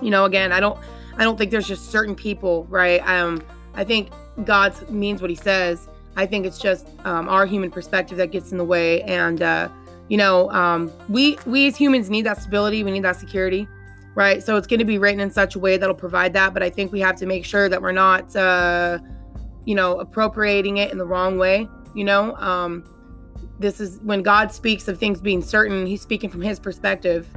You 0.00 0.10
know, 0.10 0.26
again, 0.26 0.52
I 0.52 0.60
don't, 0.60 0.78
I 1.16 1.24
don't 1.24 1.36
think 1.36 1.50
there's 1.50 1.66
just 1.66 1.90
certain 1.90 2.14
people, 2.14 2.66
right? 2.68 3.00
Um, 3.08 3.42
I 3.74 3.82
think 3.82 4.10
God 4.44 4.88
means 4.90 5.20
what 5.20 5.30
He 5.30 5.36
says. 5.36 5.88
I 6.14 6.26
think 6.26 6.46
it's 6.46 6.58
just 6.58 6.86
um, 7.04 7.28
our 7.28 7.46
human 7.46 7.70
perspective 7.70 8.18
that 8.18 8.30
gets 8.30 8.52
in 8.52 8.58
the 8.58 8.64
way, 8.64 9.02
and 9.02 9.42
uh, 9.42 9.68
you 10.08 10.16
know, 10.16 10.50
um, 10.50 10.92
we 11.08 11.38
we 11.46 11.66
as 11.66 11.76
humans 11.76 12.08
need 12.08 12.22
that 12.22 12.40
stability. 12.40 12.84
We 12.84 12.90
need 12.90 13.04
that 13.04 13.16
security, 13.16 13.66
right? 14.14 14.42
So 14.42 14.56
it's 14.56 14.66
going 14.66 14.78
to 14.78 14.86
be 14.86 14.98
written 14.98 15.20
in 15.20 15.30
such 15.30 15.56
a 15.56 15.58
way 15.58 15.76
that'll 15.76 15.94
provide 15.94 16.32
that. 16.34 16.54
But 16.54 16.62
I 16.62 16.70
think 16.70 16.92
we 16.92 17.00
have 17.00 17.16
to 17.16 17.26
make 17.26 17.44
sure 17.44 17.68
that 17.68 17.82
we're 17.82 17.92
not, 17.92 18.34
uh, 18.34 18.98
you 19.66 19.74
know, 19.74 19.98
appropriating 19.98 20.78
it 20.78 20.90
in 20.90 20.96
the 20.96 21.04
wrong 21.04 21.36
way. 21.36 21.68
You 21.94 22.04
know, 22.04 22.34
um, 22.36 22.84
this 23.58 23.80
is 23.80 23.98
when 24.02 24.22
God 24.22 24.52
speaks 24.52 24.88
of 24.88 24.98
things 24.98 25.20
being 25.20 25.42
certain, 25.42 25.86
he's 25.86 26.00
speaking 26.00 26.30
from 26.30 26.40
his 26.40 26.58
perspective, 26.58 27.28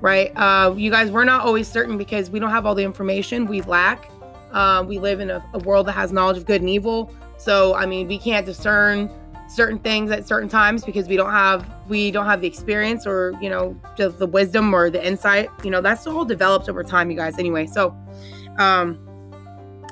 right? 0.00 0.30
Uh, 0.36 0.74
you 0.76 0.90
guys, 0.90 1.10
we're 1.10 1.24
not 1.24 1.44
always 1.44 1.66
certain 1.66 1.98
because 1.98 2.30
we 2.30 2.38
don't 2.38 2.50
have 2.50 2.66
all 2.66 2.74
the 2.74 2.84
information. 2.84 3.46
We 3.46 3.62
lack. 3.62 4.10
Uh, 4.52 4.84
we 4.86 4.98
live 4.98 5.20
in 5.20 5.30
a, 5.30 5.44
a, 5.52 5.58
world 5.58 5.86
that 5.86 5.92
has 5.92 6.10
knowledge 6.10 6.38
of 6.38 6.46
good 6.46 6.62
and 6.62 6.70
evil. 6.70 7.14
So, 7.36 7.74
I 7.74 7.84
mean, 7.84 8.08
we 8.08 8.16
can't 8.16 8.46
discern 8.46 9.10
certain 9.48 9.78
things 9.78 10.10
at 10.10 10.26
certain 10.26 10.48
times 10.48 10.84
because 10.84 11.08
we 11.08 11.16
don't 11.16 11.32
have 11.32 11.66
we 11.88 12.10
don't 12.10 12.26
have 12.26 12.40
the 12.40 12.46
experience 12.46 13.06
or 13.06 13.34
you 13.40 13.48
know 13.48 13.78
the, 13.96 14.10
the 14.10 14.26
wisdom 14.26 14.74
or 14.74 14.90
the 14.90 15.04
insight 15.04 15.48
you 15.64 15.70
know 15.70 15.80
that's 15.80 16.06
all 16.06 16.22
developed 16.22 16.68
over 16.68 16.84
time 16.84 17.10
you 17.10 17.16
guys 17.16 17.38
anyway 17.38 17.66
so 17.66 17.96
um 18.58 19.07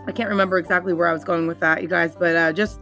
i 0.06 0.12
can't 0.12 0.28
remember 0.28 0.58
exactly 0.58 0.92
where 0.92 1.08
i 1.08 1.12
was 1.12 1.24
going 1.24 1.46
with 1.46 1.60
that 1.60 1.82
you 1.82 1.88
guys 1.88 2.14
but 2.16 2.34
uh 2.36 2.52
just 2.52 2.80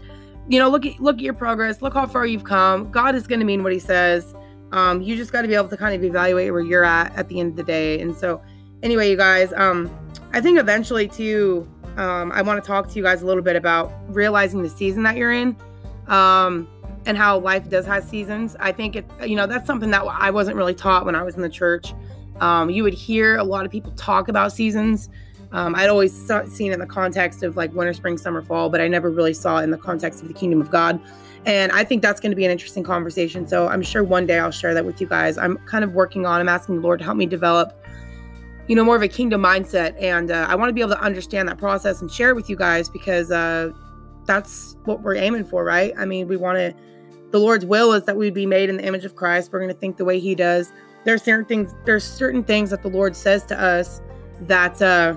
you 0.48 0.58
know, 0.58 0.68
look 0.68 0.84
at 0.84 1.00
look 1.00 1.16
at 1.16 1.22
your 1.22 1.34
progress. 1.34 1.82
Look 1.82 1.94
how 1.94 2.06
far 2.06 2.26
you've 2.26 2.44
come. 2.44 2.90
God 2.90 3.14
is 3.14 3.26
going 3.26 3.40
to 3.40 3.46
mean 3.46 3.62
what 3.62 3.72
He 3.72 3.78
says. 3.78 4.34
Um, 4.72 5.02
you 5.02 5.16
just 5.16 5.32
got 5.32 5.42
to 5.42 5.48
be 5.48 5.54
able 5.54 5.68
to 5.68 5.76
kind 5.76 5.94
of 5.94 6.04
evaluate 6.04 6.52
where 6.52 6.60
you're 6.60 6.84
at 6.84 7.16
at 7.16 7.28
the 7.28 7.38
end 7.38 7.50
of 7.50 7.56
the 7.56 7.62
day. 7.62 8.00
And 8.00 8.14
so, 8.14 8.42
anyway, 8.82 9.08
you 9.08 9.16
guys, 9.16 9.52
um, 9.52 9.90
I 10.32 10.40
think 10.40 10.58
eventually 10.58 11.06
too, 11.06 11.68
um, 11.96 12.32
I 12.32 12.42
want 12.42 12.62
to 12.62 12.66
talk 12.66 12.88
to 12.88 12.96
you 12.96 13.02
guys 13.02 13.22
a 13.22 13.26
little 13.26 13.42
bit 13.42 13.56
about 13.56 13.92
realizing 14.08 14.62
the 14.62 14.68
season 14.68 15.04
that 15.04 15.16
you're 15.16 15.32
in, 15.32 15.56
um, 16.08 16.68
and 17.06 17.16
how 17.16 17.38
life 17.38 17.68
does 17.68 17.86
have 17.86 18.04
seasons. 18.04 18.56
I 18.60 18.72
think 18.72 18.96
it, 18.96 19.06
you 19.24 19.36
know, 19.36 19.46
that's 19.46 19.66
something 19.66 19.90
that 19.90 20.02
I 20.02 20.30
wasn't 20.30 20.56
really 20.56 20.74
taught 20.74 21.06
when 21.06 21.14
I 21.14 21.22
was 21.22 21.36
in 21.36 21.42
the 21.42 21.48
church. 21.48 21.94
Um, 22.40 22.68
you 22.68 22.82
would 22.82 22.94
hear 22.94 23.36
a 23.36 23.44
lot 23.44 23.64
of 23.64 23.70
people 23.70 23.92
talk 23.92 24.28
about 24.28 24.52
seasons. 24.52 25.08
Um, 25.54 25.76
I'd 25.76 25.88
always 25.88 26.12
saw, 26.12 26.44
seen 26.46 26.72
in 26.72 26.80
the 26.80 26.86
context 26.86 27.44
of 27.44 27.56
like 27.56 27.72
winter, 27.72 27.92
spring, 27.92 28.18
summer, 28.18 28.42
fall, 28.42 28.68
but 28.68 28.80
I 28.80 28.88
never 28.88 29.08
really 29.08 29.32
saw 29.32 29.58
it 29.58 29.62
in 29.62 29.70
the 29.70 29.78
context 29.78 30.20
of 30.20 30.26
the 30.26 30.34
kingdom 30.34 30.60
of 30.60 30.68
God. 30.68 31.00
And 31.46 31.70
I 31.70 31.84
think 31.84 32.02
that's 32.02 32.20
going 32.20 32.32
to 32.32 32.36
be 32.36 32.44
an 32.44 32.50
interesting 32.50 32.82
conversation. 32.82 33.46
So 33.46 33.68
I'm 33.68 33.80
sure 33.80 34.02
one 34.02 34.26
day 34.26 34.40
I'll 34.40 34.50
share 34.50 34.74
that 34.74 34.84
with 34.84 35.00
you 35.00 35.06
guys. 35.06 35.38
I'm 35.38 35.58
kind 35.58 35.84
of 35.84 35.92
working 35.92 36.26
on, 36.26 36.40
I'm 36.40 36.48
asking 36.48 36.76
the 36.76 36.82
Lord 36.82 36.98
to 36.98 37.04
help 37.04 37.16
me 37.16 37.26
develop, 37.26 37.72
you 38.66 38.74
know, 38.74 38.82
more 38.82 38.96
of 38.96 39.02
a 39.02 39.08
kingdom 39.08 39.42
mindset. 39.42 39.94
And 40.02 40.32
uh, 40.32 40.46
I 40.48 40.56
want 40.56 40.70
to 40.70 40.72
be 40.72 40.80
able 40.80 40.90
to 40.90 41.00
understand 41.00 41.48
that 41.48 41.56
process 41.56 42.00
and 42.00 42.10
share 42.10 42.30
it 42.30 42.34
with 42.34 42.50
you 42.50 42.56
guys 42.56 42.88
because 42.88 43.30
uh, 43.30 43.70
that's 44.24 44.76
what 44.86 45.02
we're 45.02 45.14
aiming 45.14 45.44
for, 45.44 45.62
right? 45.62 45.92
I 45.96 46.04
mean, 46.04 46.26
we 46.26 46.36
want 46.36 46.58
to, 46.58 46.74
the 47.30 47.38
Lord's 47.38 47.64
will 47.64 47.92
is 47.92 48.02
that 48.06 48.16
we 48.16 48.28
be 48.30 48.44
made 48.46 48.70
in 48.70 48.78
the 48.78 48.84
image 48.84 49.04
of 49.04 49.14
Christ. 49.14 49.52
We're 49.52 49.60
going 49.60 49.72
to 49.72 49.78
think 49.78 49.98
the 49.98 50.04
way 50.04 50.18
He 50.18 50.34
does. 50.34 50.72
There's 51.04 51.22
certain 51.22 51.44
things, 51.44 51.76
there's 51.84 52.02
certain 52.02 52.42
things 52.42 52.70
that 52.70 52.82
the 52.82 52.88
Lord 52.88 53.14
says 53.14 53.44
to 53.46 53.60
us 53.60 54.00
that, 54.40 54.82
uh, 54.82 55.16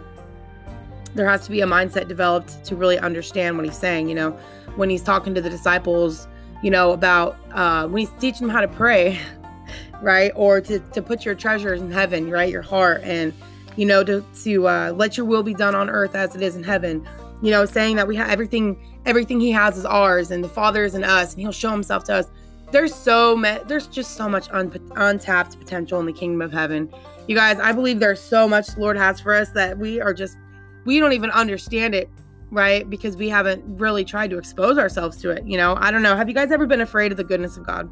there 1.17 1.27
has 1.27 1.43
to 1.45 1.51
be 1.51 1.61
a 1.61 1.65
mindset 1.65 2.07
developed 2.07 2.63
to 2.65 2.75
really 2.75 2.97
understand 2.99 3.57
what 3.57 3.65
he's 3.65 3.77
saying, 3.77 4.07
you 4.07 4.15
know. 4.15 4.31
when 4.75 4.89
he's 4.89 5.01
talking 5.01 5.33
to 5.33 5.41
the 5.41 5.49
disciples, 5.49 6.27
you 6.61 6.69
know, 6.69 6.91
about 6.91 7.37
uh, 7.51 7.87
when 7.87 8.01
he's 8.01 8.11
teaching 8.19 8.47
them 8.47 8.55
how 8.55 8.61
to 8.61 8.67
pray, 8.67 9.19
right? 10.01 10.31
Or 10.35 10.61
to, 10.61 10.79
to 10.79 11.01
put 11.01 11.25
your 11.25 11.35
treasures 11.35 11.81
in 11.81 11.91
heaven, 11.91 12.29
right? 12.29 12.51
Your 12.51 12.61
heart 12.61 13.01
and, 13.03 13.33
you 13.75 13.85
know, 13.85 14.03
to, 14.03 14.23
to 14.43 14.67
uh, 14.67 14.93
let 14.95 15.17
your 15.17 15.25
will 15.25 15.43
be 15.43 15.53
done 15.53 15.75
on 15.75 15.89
earth 15.89 16.15
as 16.15 16.35
it 16.35 16.41
is 16.41 16.55
in 16.55 16.63
heaven. 16.63 17.07
You 17.41 17.51
know, 17.51 17.65
saying 17.65 17.95
that 17.97 18.07
we 18.07 18.15
have 18.15 18.29
everything, 18.29 18.77
everything 19.05 19.39
he 19.39 19.51
has 19.51 19.77
is 19.77 19.85
ours 19.85 20.31
and 20.31 20.43
the 20.43 20.49
Father 20.49 20.83
is 20.83 20.95
in 20.95 21.03
us 21.03 21.33
and 21.33 21.41
he'll 21.41 21.51
show 21.51 21.71
himself 21.71 22.03
to 22.05 22.15
us. 22.15 22.25
There's 22.71 22.93
so 22.93 23.35
much, 23.35 23.63
there's 23.67 23.87
just 23.87 24.15
so 24.15 24.27
much 24.27 24.49
un- 24.51 24.91
untapped 24.95 25.57
potential 25.57 25.99
in 25.99 26.05
the 26.05 26.13
kingdom 26.13 26.41
of 26.41 26.51
heaven. 26.51 26.91
You 27.27 27.35
guys, 27.35 27.59
I 27.59 27.71
believe 27.71 27.99
there's 27.99 28.21
so 28.21 28.47
much 28.47 28.67
the 28.67 28.81
Lord 28.81 28.97
has 28.97 29.19
for 29.19 29.33
us 29.33 29.49
that 29.51 29.77
we 29.77 30.01
are 30.01 30.13
just, 30.13 30.37
we 30.87 30.99
don't 30.99 31.13
even 31.13 31.29
understand 31.29 31.93
it 31.93 32.09
right? 32.51 32.89
Because 32.89 33.17
we 33.17 33.29
haven't 33.29 33.63
really 33.77 34.05
tried 34.05 34.29
to 34.29 34.37
expose 34.37 34.77
ourselves 34.77 35.17
to 35.17 35.31
it. 35.31 35.45
You 35.45 35.57
know, 35.57 35.75
I 35.77 35.91
don't 35.91 36.01
know. 36.01 36.15
Have 36.15 36.29
you 36.29 36.35
guys 36.35 36.51
ever 36.51 36.65
been 36.65 36.81
afraid 36.81 37.11
of 37.11 37.17
the 37.17 37.23
goodness 37.23 37.57
of 37.57 37.65
God? 37.65 37.89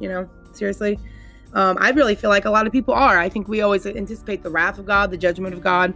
You 0.00 0.08
know, 0.08 0.28
seriously. 0.52 0.98
Um, 1.52 1.76
I 1.80 1.90
really 1.90 2.14
feel 2.14 2.30
like 2.30 2.44
a 2.44 2.50
lot 2.50 2.66
of 2.66 2.72
people 2.72 2.94
are. 2.94 3.18
I 3.18 3.28
think 3.28 3.48
we 3.48 3.60
always 3.60 3.86
anticipate 3.86 4.42
the 4.42 4.50
wrath 4.50 4.78
of 4.78 4.86
God, 4.86 5.10
the 5.10 5.16
judgment 5.16 5.54
of 5.54 5.62
God. 5.62 5.94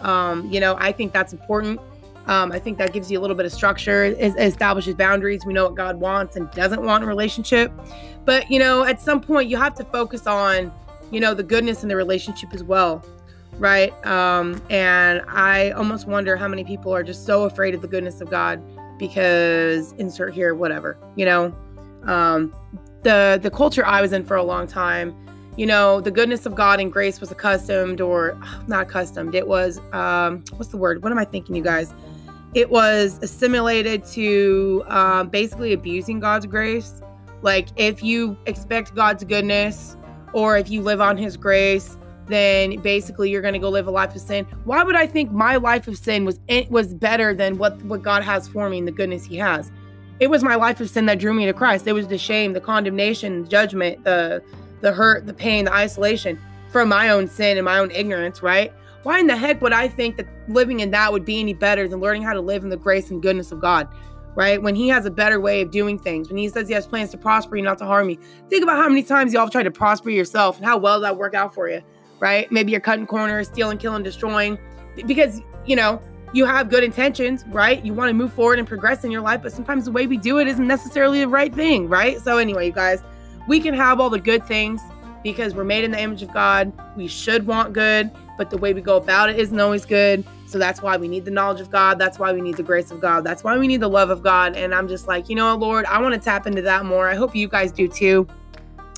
Um, 0.00 0.50
you 0.50 0.60
know, 0.60 0.76
I 0.78 0.92
think 0.92 1.12
that's 1.12 1.32
important. 1.32 1.80
Um, 2.26 2.52
I 2.52 2.58
think 2.58 2.78
that 2.78 2.92
gives 2.92 3.10
you 3.10 3.18
a 3.18 3.20
little 3.20 3.36
bit 3.36 3.46
of 3.46 3.52
structure, 3.52 4.04
it 4.04 4.34
establishes 4.38 4.94
boundaries. 4.94 5.44
We 5.44 5.52
know 5.52 5.64
what 5.64 5.74
God 5.74 5.98
wants 5.98 6.36
and 6.36 6.48
doesn't 6.52 6.80
want 6.82 7.02
in 7.02 7.08
relationship. 7.08 7.72
But, 8.24 8.48
you 8.48 8.60
know, 8.60 8.84
at 8.84 9.00
some 9.00 9.20
point, 9.20 9.50
you 9.50 9.56
have 9.56 9.74
to 9.74 9.84
focus 9.84 10.28
on, 10.28 10.72
you 11.10 11.18
know, 11.18 11.34
the 11.34 11.42
goodness 11.42 11.82
in 11.82 11.88
the 11.88 11.96
relationship 11.96 12.54
as 12.54 12.62
well 12.62 13.04
right? 13.58 13.92
Um, 14.06 14.60
and 14.70 15.22
I 15.28 15.70
almost 15.70 16.06
wonder 16.06 16.36
how 16.36 16.48
many 16.48 16.64
people 16.64 16.94
are 16.94 17.02
just 17.02 17.26
so 17.26 17.44
afraid 17.44 17.74
of 17.74 17.82
the 17.82 17.88
goodness 17.88 18.20
of 18.20 18.30
God 18.30 18.62
because 18.98 19.92
insert 19.94 20.34
here, 20.34 20.54
whatever, 20.54 20.96
you 21.16 21.24
know. 21.24 21.54
Um, 22.04 22.54
the 23.02 23.38
the 23.42 23.50
culture 23.50 23.84
I 23.84 24.00
was 24.00 24.12
in 24.12 24.24
for 24.24 24.36
a 24.36 24.42
long 24.42 24.66
time, 24.66 25.14
you 25.56 25.66
know, 25.66 26.00
the 26.00 26.10
goodness 26.10 26.46
of 26.46 26.54
God 26.54 26.80
and 26.80 26.92
grace 26.92 27.20
was 27.20 27.30
accustomed 27.30 28.00
or 28.00 28.40
not 28.66 28.84
accustomed. 28.88 29.34
It 29.34 29.46
was 29.46 29.80
um, 29.92 30.44
what's 30.56 30.70
the 30.70 30.76
word? 30.76 31.02
What 31.02 31.12
am 31.12 31.18
I 31.18 31.24
thinking, 31.24 31.54
you 31.54 31.62
guys? 31.62 31.94
It 32.54 32.70
was 32.70 33.18
assimilated 33.22 34.04
to 34.12 34.84
um, 34.86 35.30
basically 35.30 35.72
abusing 35.72 36.20
God's 36.20 36.46
grace. 36.46 37.00
Like 37.40 37.68
if 37.76 38.02
you 38.02 38.36
expect 38.46 38.94
God's 38.94 39.24
goodness 39.24 39.96
or 40.32 40.56
if 40.56 40.70
you 40.70 40.82
live 40.82 41.00
on 41.00 41.16
His 41.16 41.36
grace, 41.36 41.96
then 42.32 42.80
basically 42.80 43.30
you're 43.30 43.42
going 43.42 43.54
to 43.54 43.60
go 43.60 43.68
live 43.68 43.86
a 43.86 43.90
life 43.90 44.14
of 44.14 44.20
sin. 44.20 44.46
Why 44.64 44.82
would 44.82 44.96
I 44.96 45.06
think 45.06 45.32
my 45.32 45.56
life 45.56 45.86
of 45.88 45.98
sin 45.98 46.24
was 46.24 46.40
it 46.48 46.70
was 46.70 46.94
better 46.94 47.34
than 47.34 47.58
what 47.58 47.82
what 47.82 48.02
God 48.02 48.22
has 48.22 48.48
for 48.48 48.68
me 48.68 48.78
and 48.78 48.88
the 48.88 48.92
goodness 48.92 49.24
He 49.24 49.36
has? 49.36 49.70
It 50.20 50.30
was 50.30 50.42
my 50.42 50.54
life 50.54 50.80
of 50.80 50.88
sin 50.88 51.06
that 51.06 51.18
drew 51.18 51.34
me 51.34 51.46
to 51.46 51.52
Christ. 51.52 51.86
It 51.86 51.92
was 51.92 52.06
the 52.06 52.18
shame, 52.18 52.52
the 52.52 52.60
condemnation, 52.60 53.42
the 53.42 53.48
judgment, 53.48 54.04
the 54.04 54.42
the 54.80 54.92
hurt, 54.92 55.26
the 55.26 55.34
pain, 55.34 55.64
the 55.66 55.72
isolation 55.72 56.40
from 56.70 56.88
my 56.88 57.10
own 57.10 57.28
sin 57.28 57.58
and 57.58 57.64
my 57.64 57.78
own 57.78 57.90
ignorance, 57.90 58.42
right? 58.42 58.72
Why 59.02 59.18
in 59.18 59.26
the 59.26 59.36
heck 59.36 59.60
would 59.60 59.72
I 59.72 59.88
think 59.88 60.16
that 60.16 60.26
living 60.48 60.80
in 60.80 60.90
that 60.92 61.12
would 61.12 61.24
be 61.24 61.40
any 61.40 61.54
better 61.54 61.88
than 61.88 62.00
learning 62.00 62.22
how 62.22 62.32
to 62.32 62.40
live 62.40 62.62
in 62.62 62.70
the 62.70 62.76
grace 62.76 63.10
and 63.10 63.20
goodness 63.20 63.52
of 63.52 63.60
God? 63.60 63.88
Right? 64.34 64.62
When 64.62 64.74
he 64.74 64.88
has 64.88 65.04
a 65.04 65.10
better 65.10 65.38
way 65.40 65.60
of 65.60 65.70
doing 65.70 65.98
things, 65.98 66.28
when 66.28 66.38
he 66.38 66.48
says 66.48 66.66
he 66.66 66.72
has 66.72 66.86
plans 66.86 67.10
to 67.10 67.18
prosper 67.18 67.56
you, 67.56 67.62
not 67.62 67.76
to 67.78 67.84
harm 67.84 68.08
you. 68.08 68.16
Think 68.48 68.62
about 68.62 68.78
how 68.78 68.88
many 68.88 69.02
times 69.02 69.34
y'all 69.34 69.42
have 69.42 69.50
tried 69.50 69.64
to 69.64 69.70
prosper 69.70 70.08
yourself 70.08 70.56
and 70.56 70.64
how 70.64 70.78
well 70.78 71.00
that 71.00 71.18
worked 71.18 71.34
out 71.34 71.52
for 71.52 71.68
you 71.68 71.82
right? 72.22 72.50
Maybe 72.52 72.70
you're 72.70 72.80
cutting 72.80 73.04
corners, 73.04 73.48
stealing, 73.48 73.78
killing, 73.78 74.04
destroying, 74.04 74.56
because, 74.94 75.42
you 75.66 75.74
know, 75.74 76.00
you 76.32 76.44
have 76.44 76.70
good 76.70 76.84
intentions, 76.84 77.44
right? 77.48 77.84
You 77.84 77.94
want 77.94 78.10
to 78.10 78.14
move 78.14 78.32
forward 78.32 78.60
and 78.60 78.68
progress 78.68 79.02
in 79.02 79.10
your 79.10 79.20
life, 79.20 79.42
but 79.42 79.52
sometimes 79.52 79.86
the 79.86 79.90
way 79.90 80.06
we 80.06 80.16
do 80.16 80.38
it 80.38 80.46
isn't 80.46 80.66
necessarily 80.66 81.18
the 81.18 81.28
right 81.28 81.52
thing, 81.52 81.88
right? 81.88 82.20
So, 82.20 82.38
anyway, 82.38 82.66
you 82.66 82.72
guys, 82.72 83.02
we 83.48 83.58
can 83.58 83.74
have 83.74 83.98
all 83.98 84.08
the 84.08 84.20
good 84.20 84.46
things 84.46 84.80
because 85.24 85.52
we're 85.52 85.64
made 85.64 85.82
in 85.82 85.90
the 85.90 86.00
image 86.00 86.22
of 86.22 86.32
God. 86.32 86.72
We 86.96 87.08
should 87.08 87.44
want 87.44 87.72
good, 87.72 88.08
but 88.38 88.50
the 88.50 88.56
way 88.56 88.72
we 88.72 88.82
go 88.82 88.96
about 88.96 89.28
it 89.28 89.38
isn't 89.40 89.58
always 89.58 89.84
good. 89.84 90.24
So 90.46 90.58
that's 90.58 90.80
why 90.80 90.96
we 90.96 91.08
need 91.08 91.24
the 91.24 91.30
knowledge 91.30 91.60
of 91.60 91.70
God. 91.70 91.98
That's 91.98 92.18
why 92.18 92.32
we 92.32 92.40
need 92.40 92.56
the 92.56 92.62
grace 92.62 92.90
of 92.90 93.00
God. 93.00 93.24
That's 93.24 93.42
why 93.42 93.58
we 93.58 93.66
need 93.66 93.80
the 93.80 93.88
love 93.88 94.10
of 94.10 94.22
God. 94.22 94.54
And 94.54 94.74
I'm 94.74 94.86
just 94.86 95.08
like, 95.08 95.28
you 95.28 95.34
know 95.34 95.56
Lord, 95.56 95.86
I 95.86 96.00
want 96.00 96.14
to 96.14 96.20
tap 96.20 96.46
into 96.46 96.62
that 96.62 96.84
more. 96.84 97.08
I 97.08 97.14
hope 97.14 97.34
you 97.34 97.48
guys 97.48 97.72
do 97.72 97.88
too. 97.88 98.28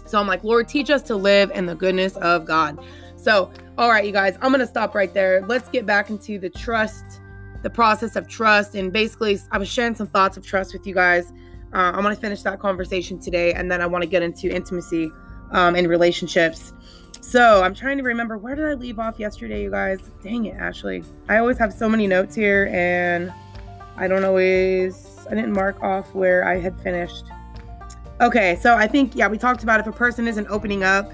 So 0.07 0.21
I'm 0.21 0.27
like, 0.27 0.45
Lord, 0.45 0.69
teach 0.69 0.91
us 0.91 1.03
to 1.03 1.17
live 1.17 1.51
in 1.53 1.67
the 1.67 1.75
goodness 1.75 2.17
of 2.17 2.45
God. 2.45 2.79
So, 3.25 3.51
all 3.79 3.89
right, 3.89 4.05
you 4.05 4.13
guys, 4.13 4.37
I'm 4.43 4.51
going 4.51 4.61
to 4.61 4.67
stop 4.67 4.95
right 4.95 5.13
there. 5.15 5.43
Let's 5.47 5.71
get 5.71 5.87
back 5.87 6.11
into 6.11 6.39
the 6.39 6.51
trust, 6.51 7.23
the 7.63 7.71
process 7.71 8.17
of 8.17 8.29
trust. 8.29 8.75
And 8.75 8.93
basically, 8.93 9.39
I 9.51 9.57
was 9.57 9.67
sharing 9.67 9.95
some 9.95 10.07
thoughts 10.07 10.37
of 10.37 10.45
trust 10.45 10.75
with 10.75 10.87
you 10.87 10.95
guys. 10.95 11.33
Uh, 11.73 11.91
I'm 11.95 12.03
going 12.03 12.15
to 12.15 12.21
finish 12.21 12.43
that 12.43 12.61
conversation 12.61 13.19
today. 13.19 13.55
And 13.55 13.71
then 13.71 13.81
I 13.81 13.87
want 13.87 14.03
to 14.03 14.07
get 14.07 14.23
into 14.23 14.55
intimacy 14.55 15.11
um, 15.53 15.75
and 15.75 15.89
relationships. 15.89 16.75
So, 17.23 17.63
I'm 17.63 17.75
trying 17.75 17.97
to 17.97 18.05
remember 18.05 18.37
where 18.37 18.55
did 18.55 18.67
I 18.67 18.75
leave 18.75 18.99
off 18.99 19.19
yesterday, 19.19 19.63
you 19.63 19.71
guys? 19.71 20.01
Dang 20.23 20.45
it, 20.45 20.57
Ashley. 20.59 21.03
I 21.27 21.39
always 21.39 21.57
have 21.57 21.73
so 21.73 21.89
many 21.89 22.07
notes 22.07 22.35
here 22.35 22.69
and 22.75 23.33
I 23.97 24.07
don't 24.07 24.25
always, 24.25 25.27
I 25.31 25.35
didn't 25.35 25.55
mark 25.55 25.83
off 25.83 26.15
where 26.15 26.47
I 26.47 26.61
had 26.61 26.79
finished. 26.83 27.25
Okay, 28.21 28.59
so 28.61 28.77
I 28.77 28.87
think, 28.87 29.17
yeah, 29.17 29.29
we 29.29 29.39
talked 29.39 29.63
about 29.63 29.81
if 29.81 29.87
a 29.87 29.93
person 29.93 30.29
isn't 30.29 30.47
opening 30.49 30.85
up, 30.85 31.11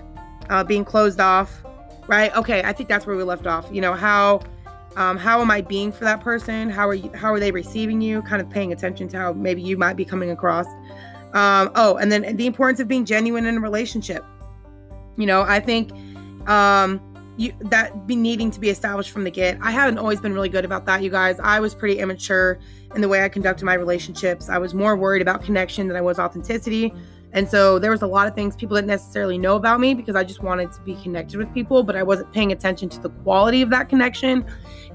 uh, 0.48 0.64
being 0.64 0.84
closed 0.84 1.20
off, 1.20 1.62
right? 2.06 2.34
Okay, 2.36 2.62
I 2.62 2.72
think 2.72 2.88
that's 2.88 3.06
where 3.06 3.16
we 3.16 3.22
left 3.22 3.46
off. 3.46 3.68
You 3.72 3.80
know, 3.80 3.94
how 3.94 4.40
um, 4.96 5.16
how 5.16 5.40
am 5.40 5.50
I 5.50 5.60
being 5.60 5.92
for 5.92 6.04
that 6.04 6.20
person? 6.20 6.70
How 6.70 6.88
are 6.88 6.94
you 6.94 7.10
how 7.14 7.32
are 7.32 7.40
they 7.40 7.52
receiving 7.52 8.00
you? 8.00 8.22
Kind 8.22 8.42
of 8.42 8.50
paying 8.50 8.72
attention 8.72 9.08
to 9.08 9.18
how 9.18 9.32
maybe 9.32 9.62
you 9.62 9.76
might 9.76 9.94
be 9.94 10.04
coming 10.04 10.30
across. 10.30 10.66
Um, 11.32 11.70
oh, 11.76 11.96
and 11.96 12.10
then 12.10 12.36
the 12.36 12.46
importance 12.46 12.80
of 12.80 12.88
being 12.88 13.04
genuine 13.04 13.46
in 13.46 13.56
a 13.56 13.60
relationship. 13.60 14.24
You 15.16 15.26
know, 15.26 15.42
I 15.42 15.60
think 15.60 15.92
um 16.48 17.00
you 17.36 17.52
that 17.60 18.06
be 18.06 18.16
needing 18.16 18.50
to 18.50 18.60
be 18.60 18.68
established 18.68 19.10
from 19.10 19.24
the 19.24 19.30
get. 19.30 19.58
I 19.62 19.70
haven't 19.70 19.98
always 19.98 20.20
been 20.20 20.34
really 20.34 20.48
good 20.48 20.64
about 20.64 20.86
that, 20.86 21.02
you 21.02 21.10
guys. 21.10 21.38
I 21.40 21.60
was 21.60 21.74
pretty 21.74 21.98
immature 21.98 22.58
in 22.94 23.00
the 23.00 23.08
way 23.08 23.24
I 23.24 23.28
conducted 23.28 23.64
my 23.64 23.74
relationships. 23.74 24.48
I 24.48 24.58
was 24.58 24.74
more 24.74 24.96
worried 24.96 25.22
about 25.22 25.42
connection 25.42 25.86
than 25.86 25.96
I 25.96 26.00
was 26.00 26.18
authenticity. 26.18 26.92
And 27.32 27.48
so 27.48 27.78
there 27.78 27.90
was 27.90 28.02
a 28.02 28.06
lot 28.06 28.26
of 28.26 28.34
things 28.34 28.56
people 28.56 28.76
didn't 28.76 28.88
necessarily 28.88 29.38
know 29.38 29.54
about 29.54 29.78
me 29.78 29.94
because 29.94 30.16
I 30.16 30.24
just 30.24 30.42
wanted 30.42 30.72
to 30.72 30.80
be 30.80 30.96
connected 30.96 31.38
with 31.38 31.52
people, 31.54 31.84
but 31.84 31.94
I 31.94 32.02
wasn't 32.02 32.32
paying 32.32 32.50
attention 32.50 32.88
to 32.88 33.00
the 33.00 33.10
quality 33.10 33.62
of 33.62 33.70
that 33.70 33.88
connection. 33.88 34.44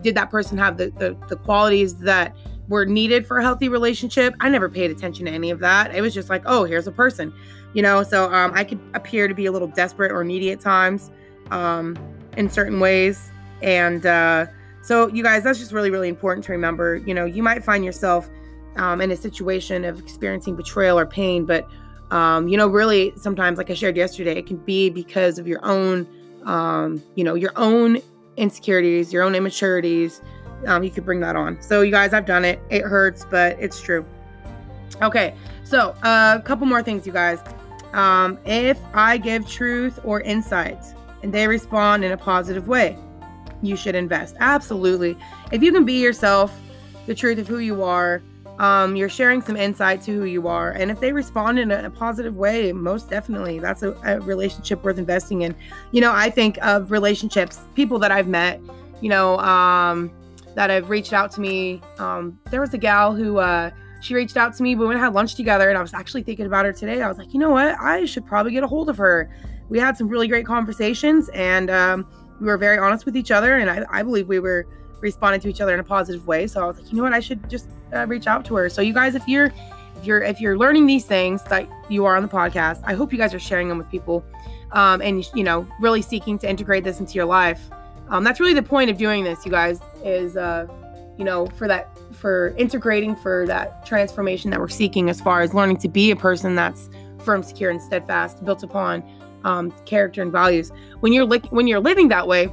Did 0.01 0.15
that 0.15 0.29
person 0.29 0.57
have 0.57 0.77
the, 0.77 0.91
the, 0.91 1.17
the 1.29 1.37
qualities 1.37 1.95
that 1.99 2.35
were 2.67 2.85
needed 2.85 3.25
for 3.25 3.37
a 3.37 3.43
healthy 3.43 3.69
relationship? 3.69 4.33
I 4.41 4.49
never 4.49 4.67
paid 4.67 4.91
attention 4.91 5.27
to 5.27 5.31
any 5.31 5.49
of 5.49 5.59
that. 5.59 5.95
It 5.95 6.01
was 6.01 6.13
just 6.13 6.29
like, 6.29 6.43
oh, 6.45 6.65
here's 6.65 6.87
a 6.87 6.91
person, 6.91 7.33
you 7.73 7.81
know? 7.81 8.03
So 8.03 8.31
um, 8.33 8.51
I 8.53 8.65
could 8.65 8.79
appear 8.93 9.29
to 9.29 9.33
be 9.33 9.45
a 9.45 9.51
little 9.51 9.69
desperate 9.69 10.11
or 10.11 10.23
needy 10.25 10.51
at 10.51 10.59
times 10.59 11.11
um, 11.51 11.97
in 12.35 12.49
certain 12.49 12.81
ways. 12.81 13.31
And 13.61 14.05
uh, 14.05 14.47
so, 14.81 15.07
you 15.07 15.23
guys, 15.23 15.43
that's 15.43 15.57
just 15.57 15.71
really, 15.71 15.89
really 15.89 16.09
important 16.09 16.43
to 16.45 16.51
remember. 16.51 16.97
You 16.97 17.13
know, 17.13 17.23
you 17.23 17.41
might 17.41 17.63
find 17.63 17.85
yourself 17.85 18.29
um, 18.75 18.99
in 18.99 19.09
a 19.09 19.15
situation 19.15 19.85
of 19.85 19.99
experiencing 19.99 20.57
betrayal 20.57 20.99
or 20.99 21.05
pain, 21.05 21.45
but 21.45 21.65
um, 22.11 22.47
you 22.47 22.57
know, 22.57 22.67
really 22.67 23.13
sometimes, 23.15 23.57
like 23.57 23.69
I 23.69 23.73
shared 23.73 23.97
yesterday, 23.97 24.37
it 24.37 24.45
can 24.45 24.57
be 24.57 24.89
because 24.89 25.39
of 25.39 25.47
your 25.47 25.63
own, 25.65 26.07
um, 26.43 27.03
you 27.15 27.23
know, 27.23 27.35
your 27.35 27.51
own 27.55 27.99
insecurities, 28.37 29.11
your 29.11 29.23
own 29.23 29.33
immaturities. 29.33 30.21
Um, 30.67 30.83
you 30.83 30.89
could 30.89 31.05
bring 31.05 31.19
that 31.19 31.35
on. 31.35 31.61
So, 31.61 31.81
you 31.81 31.91
guys, 31.91 32.13
I've 32.13 32.25
done 32.25 32.45
it. 32.45 32.59
It 32.69 32.83
hurts, 32.83 33.25
but 33.29 33.57
it's 33.59 33.81
true. 33.81 34.05
Okay, 35.01 35.35
so 35.63 35.89
uh, 36.03 36.37
a 36.37 36.41
couple 36.41 36.65
more 36.65 36.81
things, 36.81 37.05
you 37.05 37.11
guys. 37.11 37.39
Um, 37.93 38.37
if 38.45 38.79
I 38.93 39.17
give 39.17 39.47
truth 39.47 39.99
or 40.03 40.21
insight 40.21 40.83
and 41.23 41.33
they 41.33 41.47
respond 41.47 42.03
in 42.03 42.11
a 42.11 42.17
positive 42.17 42.67
way, 42.67 42.97
you 43.61 43.75
should 43.75 43.95
invest. 43.95 44.35
Absolutely. 44.39 45.17
If 45.51 45.63
you 45.63 45.71
can 45.71 45.85
be 45.85 46.01
yourself, 46.01 46.57
the 47.07 47.15
truth 47.15 47.39
of 47.39 47.47
who 47.47 47.59
you 47.59 47.83
are, 47.83 48.21
um, 48.59 48.95
you're 48.95 49.09
sharing 49.09 49.41
some 49.41 49.57
insight 49.57 50.01
to 50.03 50.11
who 50.11 50.23
you 50.23 50.47
are. 50.47 50.71
And 50.71 50.89
if 50.89 50.99
they 50.99 51.11
respond 51.11 51.59
in 51.59 51.71
a, 51.71 51.89
positive 51.89 52.35
way, 52.35 52.71
most 52.71 53.09
definitely, 53.09 53.59
that's 53.59 53.83
a, 53.83 53.91
a, 54.05 54.19
relationship 54.21 54.83
worth 54.83 54.97
investing 54.97 55.41
in. 55.41 55.55
You 55.91 56.01
know, 56.01 56.13
I 56.13 56.29
think 56.29 56.57
of 56.61 56.91
relationships, 56.91 57.59
people 57.75 57.99
that 57.99 58.11
I've 58.11 58.27
met, 58.27 58.61
you 59.01 59.09
know, 59.09 59.37
um, 59.39 60.11
that 60.55 60.69
have 60.69 60.89
reached 60.89 61.11
out 61.11 61.31
to 61.33 61.41
me. 61.41 61.81
Um, 61.99 62.39
there 62.49 62.61
was 62.61 62.73
a 62.73 62.77
gal 62.77 63.13
who, 63.13 63.37
uh, 63.37 63.71
she 64.01 64.13
reached 64.13 64.37
out 64.37 64.55
to 64.55 64.63
me. 64.63 64.75
We 64.75 64.85
went 64.85 64.97
and 64.97 65.03
had 65.03 65.13
lunch 65.13 65.35
together, 65.35 65.67
and 65.67 65.77
I 65.77 65.81
was 65.81 65.93
actually 65.93 66.23
thinking 66.23 66.45
about 66.45 66.65
her 66.65 66.71
today. 66.71 67.01
I 67.01 67.07
was 67.07 67.17
like, 67.17 67.33
you 67.33 67.39
know 67.39 67.49
what? 67.49 67.75
I 67.79 68.05
should 68.05 68.25
probably 68.25 68.51
get 68.51 68.63
a 68.63 68.67
hold 68.67 68.87
of 68.87 68.97
her. 68.97 69.29
We 69.67 69.79
had 69.79 69.97
some 69.97 70.07
really 70.07 70.27
great 70.27 70.45
conversations, 70.45 71.29
and 71.29 71.69
um, 71.69 72.07
we 72.39 72.45
were 72.45 72.57
very 72.57 72.77
honest 72.77 73.05
with 73.05 73.17
each 73.17 73.31
other. 73.31 73.57
And 73.57 73.69
I, 73.69 73.83
I 73.89 74.03
believe 74.03 74.27
we 74.27 74.39
were 74.39 74.67
responding 75.05 75.39
to 75.41 75.47
each 75.47 75.61
other 75.61 75.73
in 75.73 75.79
a 75.79 75.83
positive 75.83 76.27
way. 76.27 76.47
So 76.47 76.61
I 76.61 76.65
was 76.65 76.77
like, 76.77 76.91
you 76.91 76.97
know 76.97 77.03
what? 77.03 77.13
I 77.13 77.19
should 77.19 77.49
just 77.49 77.67
uh, 77.93 78.05
reach 78.07 78.27
out 78.27 78.43
to 78.45 78.55
her. 78.55 78.69
So 78.69 78.81
you 78.81 78.93
guys, 78.93 79.15
if 79.15 79.27
you're 79.27 79.53
if 79.97 80.05
you're 80.05 80.21
if 80.21 80.41
you're 80.41 80.57
learning 80.57 80.85
these 80.85 81.05
things 81.05 81.43
that 81.45 81.69
you 81.89 82.05
are 82.05 82.15
on 82.17 82.23
the 82.23 82.29
podcast, 82.29 82.81
I 82.83 82.93
hope 82.93 83.13
you 83.13 83.17
guys 83.17 83.33
are 83.33 83.39
sharing 83.39 83.69
them 83.69 83.77
with 83.77 83.89
people, 83.89 84.25
um, 84.71 85.01
and 85.01 85.23
you 85.33 85.43
know, 85.43 85.67
really 85.79 86.01
seeking 86.01 86.37
to 86.39 86.49
integrate 86.49 86.83
this 86.83 86.99
into 86.99 87.13
your 87.13 87.25
life. 87.25 87.61
Um, 88.09 88.23
that's 88.23 88.39
really 88.39 88.53
the 88.53 88.63
point 88.63 88.89
of 88.89 88.97
doing 88.97 89.23
this, 89.23 89.45
you 89.45 89.51
guys. 89.51 89.79
Is 90.03 90.35
uh, 90.35 90.67
you 91.17 91.23
know, 91.23 91.47
for 91.57 91.67
that, 91.67 91.97
for 92.11 92.53
integrating 92.57 93.15
for 93.15 93.45
that 93.47 93.85
transformation 93.85 94.51
that 94.51 94.59
we're 94.59 94.67
seeking 94.67 95.09
as 95.09 95.21
far 95.21 95.41
as 95.41 95.53
learning 95.53 95.77
to 95.77 95.87
be 95.87 96.11
a 96.11 96.15
person 96.15 96.55
that's 96.55 96.89
firm, 97.19 97.41
secure, 97.41 97.71
and 97.71 97.81
steadfast, 97.81 98.43
built 98.43 98.63
upon 98.63 99.03
um, 99.45 99.71
character 99.85 100.21
and 100.21 100.31
values. 100.31 100.71
When 100.99 101.13
you're 101.13 101.25
li- 101.25 101.49
when 101.51 101.67
you're 101.67 101.79
living 101.79 102.09
that 102.09 102.27
way, 102.27 102.49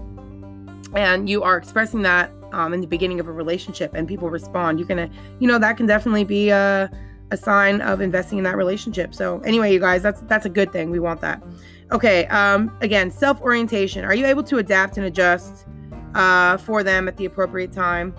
and 0.94 1.28
you 1.28 1.42
are 1.42 1.56
expressing 1.56 2.02
that 2.02 2.30
um, 2.52 2.72
in 2.72 2.80
the 2.80 2.86
beginning 2.86 3.20
of 3.20 3.28
a 3.28 3.32
relationship, 3.32 3.94
and 3.94 4.06
people 4.06 4.30
respond, 4.30 4.78
you're 4.78 4.88
gonna, 4.88 5.10
you 5.40 5.48
know, 5.48 5.58
that 5.58 5.76
can 5.76 5.86
definitely 5.86 6.24
be 6.24 6.50
a, 6.50 6.90
a 7.30 7.36
sign 7.36 7.80
of 7.80 8.00
investing 8.00 8.38
in 8.38 8.44
that 8.44 8.56
relationship. 8.56 9.14
So 9.14 9.40
anyway, 9.40 9.72
you 9.72 9.80
guys, 9.80 10.02
that's 10.02 10.20
that's 10.22 10.46
a 10.46 10.50
good 10.50 10.72
thing. 10.72 10.90
We 10.90 11.00
want 11.00 11.20
that. 11.22 11.42
Okay. 11.90 12.26
Um, 12.26 12.76
again, 12.80 13.10
self 13.10 13.40
orientation. 13.40 14.04
Are 14.04 14.14
you 14.14 14.26
able 14.26 14.42
to 14.44 14.58
adapt 14.58 14.96
and 14.96 15.06
adjust 15.06 15.66
uh, 16.14 16.56
for 16.58 16.82
them 16.82 17.08
at 17.08 17.16
the 17.16 17.24
appropriate 17.24 17.72
time? 17.72 18.14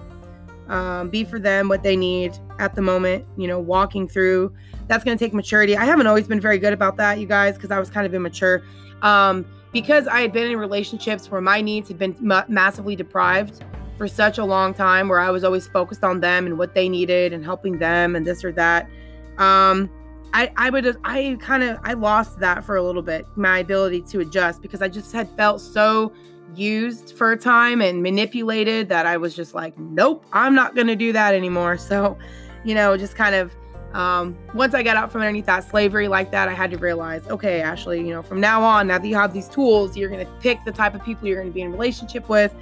Um, 0.68 1.10
be 1.10 1.24
for 1.24 1.40
them 1.40 1.68
what 1.68 1.84
they 1.84 1.96
need 1.96 2.38
at 2.60 2.76
the 2.76 2.82
moment. 2.82 3.26
You 3.38 3.48
know, 3.48 3.60
walking 3.60 4.08
through 4.08 4.54
that's 4.88 5.04
to 5.04 5.16
take 5.16 5.34
maturity. 5.34 5.78
I 5.78 5.86
haven't 5.86 6.08
always 6.08 6.28
been 6.28 6.42
very 6.42 6.58
good 6.58 6.74
about 6.74 6.98
that, 6.98 7.20
you 7.20 7.26
guys, 7.26 7.56
because 7.56 7.72
I 7.72 7.80
was 7.80 7.90
kind 7.90 8.06
of 8.06 8.14
immature. 8.14 8.64
Um, 9.02 9.46
because 9.72 10.08
I 10.08 10.22
had 10.22 10.32
been 10.32 10.52
in 10.52 10.58
relationships 10.58 11.32
where 11.32 11.42
my 11.42 11.62
needs 11.62 11.88
had 11.88 11.98
been 11.98 12.16
ma- 12.20 12.46
massively 12.48 12.96
deprived 12.96 13.64
for 13.98 14.08
such 14.08 14.38
a 14.38 14.46
long 14.46 14.74
time, 14.74 15.08
where 15.08 15.20
I 15.20 15.30
was 15.30 15.44
always 15.44 15.68
focused 15.68 16.04
on 16.04 16.20
them 16.20 16.46
and 16.46 16.58
what 16.58 16.74
they 16.74 16.90
needed 16.90 17.34
and 17.34 17.44
helping 17.44 17.80
them 17.80 18.16
and 18.16 18.26
this 18.26 18.44
or 18.44 18.52
that. 18.54 18.90
Um, 19.38 19.90
I, 20.34 20.52
I 20.58 20.70
would 20.72 20.98
I 21.04 21.38
kind 21.40 21.64
of 21.64 21.78
I 21.84 21.94
lost 21.94 22.40
that 22.40 22.64
for 22.64 22.76
a 22.76 22.84
little 22.84 23.04
bit, 23.04 23.28
my 23.36 23.60
ability 23.60 24.02
to 24.02 24.20
adjust 24.22 24.62
because 24.62 24.82
I 24.82 24.88
just 24.88 25.12
had 25.12 25.30
felt 25.38 25.62
so 25.62 26.12
used 26.56 27.16
for 27.16 27.32
a 27.32 27.38
time 27.38 27.82
and 27.82 28.02
manipulated 28.02 28.90
that 28.90 29.06
I 29.06 29.18
was 29.18 29.36
just 29.36 29.54
like, 29.54 29.78
nope, 29.78 30.26
I'm 30.34 30.56
not 30.56 30.76
gonna 30.76 30.96
do 30.96 31.14
that 31.14 31.36
anymore. 31.36 31.78
So, 31.78 32.18
you 32.64 32.74
know, 32.74 32.98
just 32.98 33.16
kind 33.16 33.36
of 33.36 33.56
um, 33.94 34.36
once 34.56 34.74
I 34.74 34.82
got 34.82 34.98
out 34.98 35.12
from 35.12 35.22
underneath 35.22 35.46
that 35.46 35.64
slavery 35.70 36.08
like 36.08 36.32
that, 36.32 36.50
I 36.50 36.54
had 36.54 36.72
to 36.72 36.78
realize, 36.78 37.28
okay, 37.28 37.62
Ashley, 37.62 38.00
you 38.00 38.12
know, 38.12 38.24
from 38.24 38.40
now 38.40 38.64
on, 38.64 38.88
now 38.88 38.98
that 38.98 39.08
you 39.08 39.16
have 39.16 39.34
these 39.34 39.48
tools, 39.48 39.96
you're 39.96 40.10
to 40.10 40.26
pick 40.40 40.64
the 40.66 40.72
type 40.72 40.96
of 40.96 41.04
people 41.04 41.28
you're 41.28 41.44
to 41.44 41.52
be 41.52 41.62
in 41.62 41.72
relationship 41.72 42.28
with, 42.28 42.54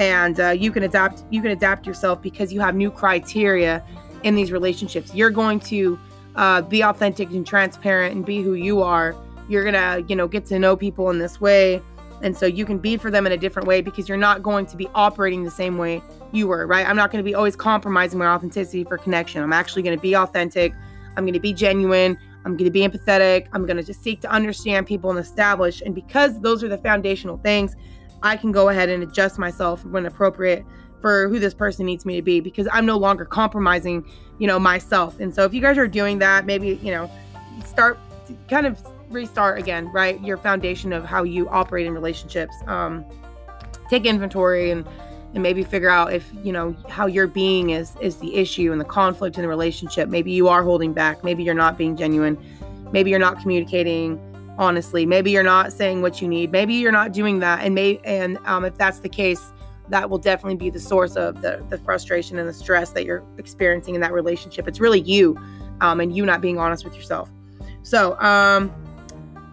and 0.00 0.40
uh, 0.40 0.48
you 0.48 0.72
can 0.72 0.82
adapt. 0.82 1.24
You 1.30 1.42
can 1.42 1.50
adapt 1.50 1.86
yourself 1.86 2.20
because 2.22 2.52
you 2.52 2.60
have 2.60 2.74
new 2.74 2.90
criteria 2.90 3.84
in 4.24 4.34
these 4.34 4.50
relationships. 4.50 5.14
You're 5.14 5.30
going 5.30 5.60
to 5.60 5.98
uh, 6.36 6.62
be 6.62 6.82
authentic 6.82 7.30
and 7.30 7.46
transparent 7.46 8.16
and 8.16 8.24
be 8.24 8.42
who 8.42 8.54
you 8.54 8.82
are. 8.82 9.14
You're 9.48 9.64
gonna, 9.64 10.02
you 10.08 10.16
know, 10.16 10.26
get 10.26 10.46
to 10.46 10.58
know 10.58 10.74
people 10.74 11.10
in 11.10 11.18
this 11.18 11.38
way, 11.40 11.82
and 12.22 12.34
so 12.34 12.46
you 12.46 12.64
can 12.64 12.78
be 12.78 12.96
for 12.96 13.10
them 13.10 13.26
in 13.26 13.32
a 13.32 13.36
different 13.36 13.68
way 13.68 13.82
because 13.82 14.08
you're 14.08 14.18
not 14.18 14.42
going 14.42 14.64
to 14.66 14.76
be 14.76 14.88
operating 14.94 15.44
the 15.44 15.50
same 15.50 15.76
way 15.76 16.02
you 16.32 16.48
were, 16.48 16.66
right? 16.66 16.88
I'm 16.88 16.96
not 16.96 17.10
going 17.10 17.22
to 17.22 17.28
be 17.28 17.34
always 17.34 17.54
compromising 17.54 18.18
my 18.18 18.26
authenticity 18.26 18.84
for 18.84 18.96
connection. 18.96 19.42
I'm 19.42 19.52
actually 19.52 19.82
going 19.82 19.96
to 19.96 20.00
be 20.00 20.16
authentic. 20.16 20.72
I'm 21.16 21.24
going 21.24 21.34
to 21.34 21.40
be 21.40 21.52
genuine. 21.52 22.16
I'm 22.46 22.56
going 22.56 22.64
to 22.64 22.70
be 22.70 22.88
empathetic. 22.88 23.48
I'm 23.52 23.66
going 23.66 23.76
to 23.76 23.82
just 23.82 24.02
seek 24.02 24.22
to 24.22 24.30
understand 24.30 24.86
people 24.86 25.10
and 25.10 25.18
establish. 25.18 25.82
And 25.82 25.94
because 25.94 26.40
those 26.40 26.64
are 26.64 26.68
the 26.68 26.78
foundational 26.78 27.36
things, 27.38 27.76
I 28.22 28.36
can 28.36 28.52
go 28.52 28.68
ahead 28.68 28.88
and 28.88 29.02
adjust 29.02 29.38
myself 29.38 29.84
when 29.84 30.06
appropriate 30.06 30.64
for 31.00 31.28
who 31.28 31.38
this 31.38 31.54
person 31.54 31.86
needs 31.86 32.04
me 32.04 32.16
to 32.16 32.22
be 32.22 32.40
because 32.40 32.68
I'm 32.72 32.84
no 32.84 32.98
longer 32.98 33.24
compromising, 33.24 34.04
you 34.38 34.46
know, 34.46 34.58
myself. 34.58 35.18
And 35.20 35.34
so 35.34 35.44
if 35.44 35.54
you 35.54 35.60
guys 35.60 35.78
are 35.78 35.88
doing 35.88 36.18
that, 36.18 36.44
maybe, 36.44 36.78
you 36.82 36.90
know, 36.90 37.10
start 37.64 37.98
kind 38.48 38.66
of 38.66 38.78
restart 39.08 39.58
again, 39.58 39.90
right? 39.92 40.22
Your 40.22 40.36
foundation 40.36 40.92
of 40.92 41.04
how 41.04 41.24
you 41.24 41.48
operate 41.48 41.86
in 41.86 41.94
relationships. 41.94 42.54
Um, 42.66 43.04
take 43.88 44.06
inventory 44.06 44.70
and 44.70 44.86
and 45.34 45.42
maybe 45.42 45.62
figure 45.62 45.88
out 45.88 46.12
if 46.12 46.28
you 46.42 46.52
know 46.52 46.74
how 46.88 47.06
your 47.06 47.26
being 47.26 47.70
is 47.70 47.94
is 48.00 48.16
the 48.16 48.34
issue 48.34 48.72
and 48.72 48.80
the 48.80 48.84
conflict 48.84 49.36
in 49.36 49.42
the 49.42 49.48
relationship 49.48 50.08
maybe 50.08 50.32
you 50.32 50.48
are 50.48 50.62
holding 50.62 50.92
back 50.92 51.22
maybe 51.22 51.42
you're 51.42 51.54
not 51.54 51.78
being 51.78 51.96
genuine 51.96 52.36
maybe 52.92 53.10
you're 53.10 53.18
not 53.18 53.40
communicating 53.40 54.18
honestly 54.58 55.06
maybe 55.06 55.30
you're 55.30 55.42
not 55.42 55.72
saying 55.72 56.02
what 56.02 56.20
you 56.20 56.28
need 56.28 56.50
maybe 56.50 56.74
you're 56.74 56.92
not 56.92 57.12
doing 57.12 57.38
that 57.38 57.64
and 57.64 57.74
may 57.74 57.98
and 58.04 58.38
um, 58.44 58.64
if 58.64 58.76
that's 58.76 59.00
the 59.00 59.08
case 59.08 59.52
that 59.88 60.08
will 60.08 60.18
definitely 60.18 60.56
be 60.56 60.70
the 60.70 60.78
source 60.78 61.16
of 61.16 61.42
the, 61.42 61.64
the 61.68 61.78
frustration 61.78 62.38
and 62.38 62.48
the 62.48 62.52
stress 62.52 62.90
that 62.90 63.04
you're 63.04 63.24
experiencing 63.38 63.94
in 63.94 64.00
that 64.00 64.12
relationship 64.12 64.68
it's 64.68 64.80
really 64.80 65.00
you 65.00 65.36
um, 65.80 66.00
and 66.00 66.14
you 66.14 66.26
not 66.26 66.40
being 66.40 66.58
honest 66.58 66.84
with 66.84 66.94
yourself 66.94 67.30
so 67.82 68.18
um 68.20 68.72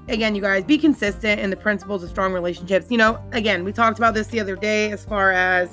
again, 0.09 0.35
you 0.35 0.41
guys, 0.41 0.63
be 0.63 0.77
consistent 0.77 1.39
in 1.39 1.49
the 1.49 1.55
principles 1.55 2.03
of 2.03 2.09
strong 2.09 2.33
relationships. 2.33 2.87
You 2.89 2.97
know, 2.97 3.19
again, 3.31 3.63
we 3.63 3.71
talked 3.71 3.97
about 3.97 4.13
this 4.13 4.27
the 4.27 4.39
other 4.39 4.55
day 4.55 4.91
as 4.91 5.03
far 5.03 5.31
as, 5.31 5.69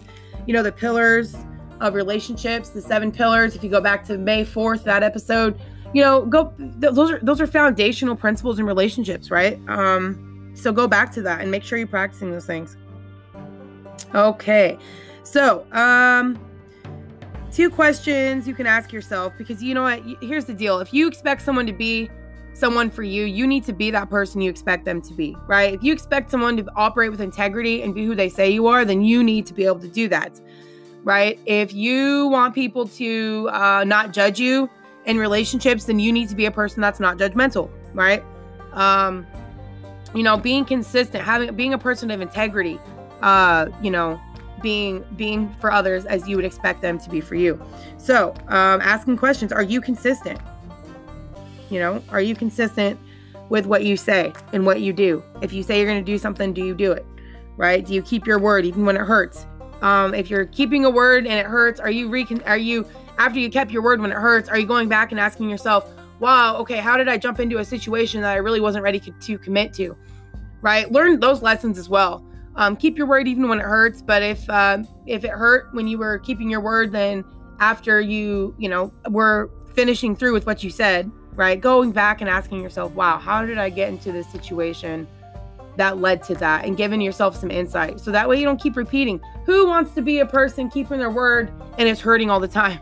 you 0.47 0.53
know, 0.53 0.63
the 0.63 0.73
pillars 0.73 1.37
of 1.81 1.95
relationships, 1.95 2.71
the 2.71 2.83
seven 2.83 3.13
pillars. 3.13 3.55
If 3.55 3.63
you 3.63 3.71
go 3.71 3.81
back 3.81 4.05
to 4.07 4.19
May 4.19 4.45
4th, 4.45 4.85
that 4.85 5.03
episode, 5.03 5.61
you 5.95 6.03
know, 6.03 6.27
go 6.27 6.53
those 6.59 7.11
are 7.13 7.21
those 7.23 7.41
are 7.41 7.47
foundational 7.47 8.17
principles 8.17 8.59
in 8.59 8.67
relationships, 8.67 9.31
right? 9.31 9.59
Um, 9.69 10.53
so 10.55 10.73
go 10.73 10.89
back 10.89 11.13
to 11.13 11.23
that 11.23 11.41
and 11.41 11.51
make 11.51 11.63
sure 11.63 11.79
you're 11.79 11.87
practicing 11.87 12.33
those 12.33 12.45
things. 12.45 12.77
Okay. 14.13 14.77
So, 15.23 15.65
um, 15.73 16.39
two 17.53 17.71
questions 17.71 18.47
you 18.49 18.55
can 18.55 18.67
ask 18.67 18.93
yourself 18.93 19.33
because 19.39 19.63
you 19.63 19.73
know 19.73 19.83
what? 19.83 20.03
Here's 20.21 20.45
the 20.45 20.53
deal. 20.53 20.81
If 20.81 20.93
you 20.93 21.07
expect 21.07 21.43
someone 21.43 21.67
to 21.67 21.73
be 21.73 22.11
someone 22.55 22.91
for 22.91 23.05
you, 23.05 23.25
you 23.25 23.47
need 23.47 23.63
to 23.65 23.73
be 23.73 23.93
that 23.93 24.11
person 24.11 24.41
you 24.41 24.51
expect 24.51 24.85
them 24.85 25.01
to 25.03 25.15
be, 25.15 25.37
right? 25.47 25.75
If 25.75 25.85
you 25.85 25.93
expect 25.93 26.29
someone 26.29 26.57
to 26.57 26.67
operate 26.75 27.13
with 27.13 27.21
integrity 27.21 27.83
and 27.83 27.95
be 27.95 28.05
who 28.05 28.17
they 28.17 28.29
say 28.29 28.51
you 28.51 28.67
are, 28.67 28.85
then 28.85 29.03
you 29.03 29.23
need 29.23 29.47
to 29.47 29.55
be 29.55 29.65
able 29.65 29.81
to 29.81 29.89
do 29.89 30.09
that, 30.09 30.41
right? 31.05 31.39
If 31.47 31.73
you 31.73 32.27
want 32.29 32.55
people 32.55 32.89
to 32.89 33.49
uh, 33.53 33.85
not 33.85 34.13
judge 34.13 34.41
you 34.41 34.69
in 35.07 35.19
relationships, 35.19 35.85
then 35.85 35.99
you 35.99 36.13
need 36.13 36.29
to 36.29 36.35
be 36.35 36.47
a 36.47 36.51
person 36.51 36.81
that's 36.81 37.01
not 37.01 37.19
judgmental, 37.19 37.71
right? 37.93 38.23
Um, 38.73 39.27
you 40.15 40.23
know, 40.23 40.37
being 40.37 40.65
consistent, 40.65 41.25
having 41.25 41.55
being 41.55 41.75
a 41.75 41.79
person 41.79 42.11
of 42.11 42.21
integrity, 42.21 42.79
uh, 43.23 43.69
you 43.83 43.91
know, 43.91 44.21
being 44.63 45.05
being 45.17 45.53
for 45.61 45.71
others 45.71 46.07
as 46.07 46.29
you 46.29 46.37
would 46.37 46.45
expect 46.45 46.81
them 46.81 46.99
to 46.99 47.11
be 47.11 47.21
for 47.21 47.35
you. 47.35 47.61
So, 47.99 48.35
um, 48.49 48.81
asking 48.81 49.17
questions: 49.19 49.53
Are 49.53 49.63
you 49.63 49.81
consistent? 49.81 50.41
You 51.71 51.81
know, 51.81 52.03
are 52.11 52.21
you 52.21 52.35
consistent 52.35 52.99
with 53.49 53.67
what 53.67 53.85
you 53.85 53.97
say 53.97 54.33
and 54.53 54.65
what 54.65 54.81
you 54.81 54.93
do? 54.93 55.23
If 55.43 55.53
you 55.53 55.63
say 55.63 55.79
you're 55.79 55.89
going 55.89 56.05
to 56.05 56.13
do 56.13 56.19
something, 56.19 56.53
do 56.53 56.65
you 56.65 56.75
do 56.75 56.93
it? 56.93 57.05
Right? 57.57 57.85
Do 57.85 57.95
you 57.95 58.03
keep 58.03 58.27
your 58.27 58.39
word 58.39 58.65
even 58.65 58.85
when 58.85 58.97
it 58.97 59.03
hurts? 59.03 59.47
Um, 59.83 60.15
if 60.15 60.31
you're 60.31 60.47
keeping 60.47 60.85
a 60.85 60.91
word 60.91 61.27
and 61.27 61.39
it 61.39 61.47
hurts, 61.47 61.81
are 61.81 61.91
you 61.91 62.09
recon- 62.09 62.43
are 62.47 62.59
you 62.59 62.87
after 63.19 63.39
you 63.39 63.51
kept 63.51 63.71
your 63.71 63.83
word 63.83 64.01
when 64.01 64.11
it 64.11 64.17
hurts, 64.17 64.49
are 64.49 64.59
you 64.59 64.67
going 64.67 64.89
back 64.89 65.11
and 65.11 65.21
asking 65.21 65.51
yourself, 65.51 65.89
"Wow, 66.21 66.57
okay, 66.59 66.79
how 66.79 66.97
did 66.97 67.09
I 67.09 67.19
jump 67.19 67.41
into 67.41 67.59
a 67.59 67.65
situation 67.65 68.23
that 68.23 68.33
I 68.33 68.37
really 68.37 68.61
wasn't 68.61 68.85
ready 68.85 69.01
to 69.01 69.39
commit 69.39 69.73
to?" 69.75 69.97
Right? 70.63 70.91
Learn 70.91 71.21
those 71.21 71.43
lessons 71.43 71.79
as 71.79 71.89
well. 71.89 72.25
Um, 72.57 72.77
keep 72.77 72.97
your 72.97 73.07
word 73.07 73.27
even 73.27 73.49
when 73.49 73.59
it 73.59 73.65
hurts, 73.65 74.01
but 74.01 74.23
if 74.23 74.49
uh, 74.49 74.79
if 75.07 75.25
it 75.25 75.31
hurt 75.31 75.75
when 75.75 75.89
you 75.89 75.99
were 75.99 76.19
keeping 76.19 76.49
your 76.49 76.61
word, 76.61 76.93
then 76.93 77.25
after 77.61 78.01
you 78.01 78.55
you 78.59 78.69
know 78.69 78.93
were 79.11 79.51
finishing 79.75 80.15
through 80.15 80.33
with 80.33 80.47
what 80.47 80.63
you 80.63 80.71
said, 80.71 81.11
right? 81.35 81.61
Going 81.61 81.93
back 81.93 82.21
and 82.21 82.31
asking 82.31 82.63
yourself, 82.63 82.93
wow, 82.93 83.19
how 83.19 83.45
did 83.45 83.59
I 83.59 83.71
get 83.71 83.89
into 83.89 84.13
this 84.13 84.31
situation 84.31 85.07
that 85.77 85.99
led 85.99 86.23
to 86.25 86.35
that? 86.37 86.65
And 86.65 86.77
giving 86.77 87.01
yourself 87.01 87.37
some 87.37 87.51
insight. 87.51 88.01
So 88.01 88.11
that 88.13 88.29
way 88.29 88.39
you 88.39 88.45
don't 88.45 88.61
keep 88.61 88.77
repeating. 88.77 89.21
Who 89.47 89.67
wants 89.67 89.93
to 89.95 90.03
be 90.03 90.21
a 90.21 90.27
person 90.27 90.71
keeping 90.71 90.99
their 90.99 91.11
word 91.11 91.53
and 91.79 91.89
it's 91.89 92.01
hurting 92.01 92.31
all 92.31 92.41
the 92.41 92.49
time? 92.49 92.81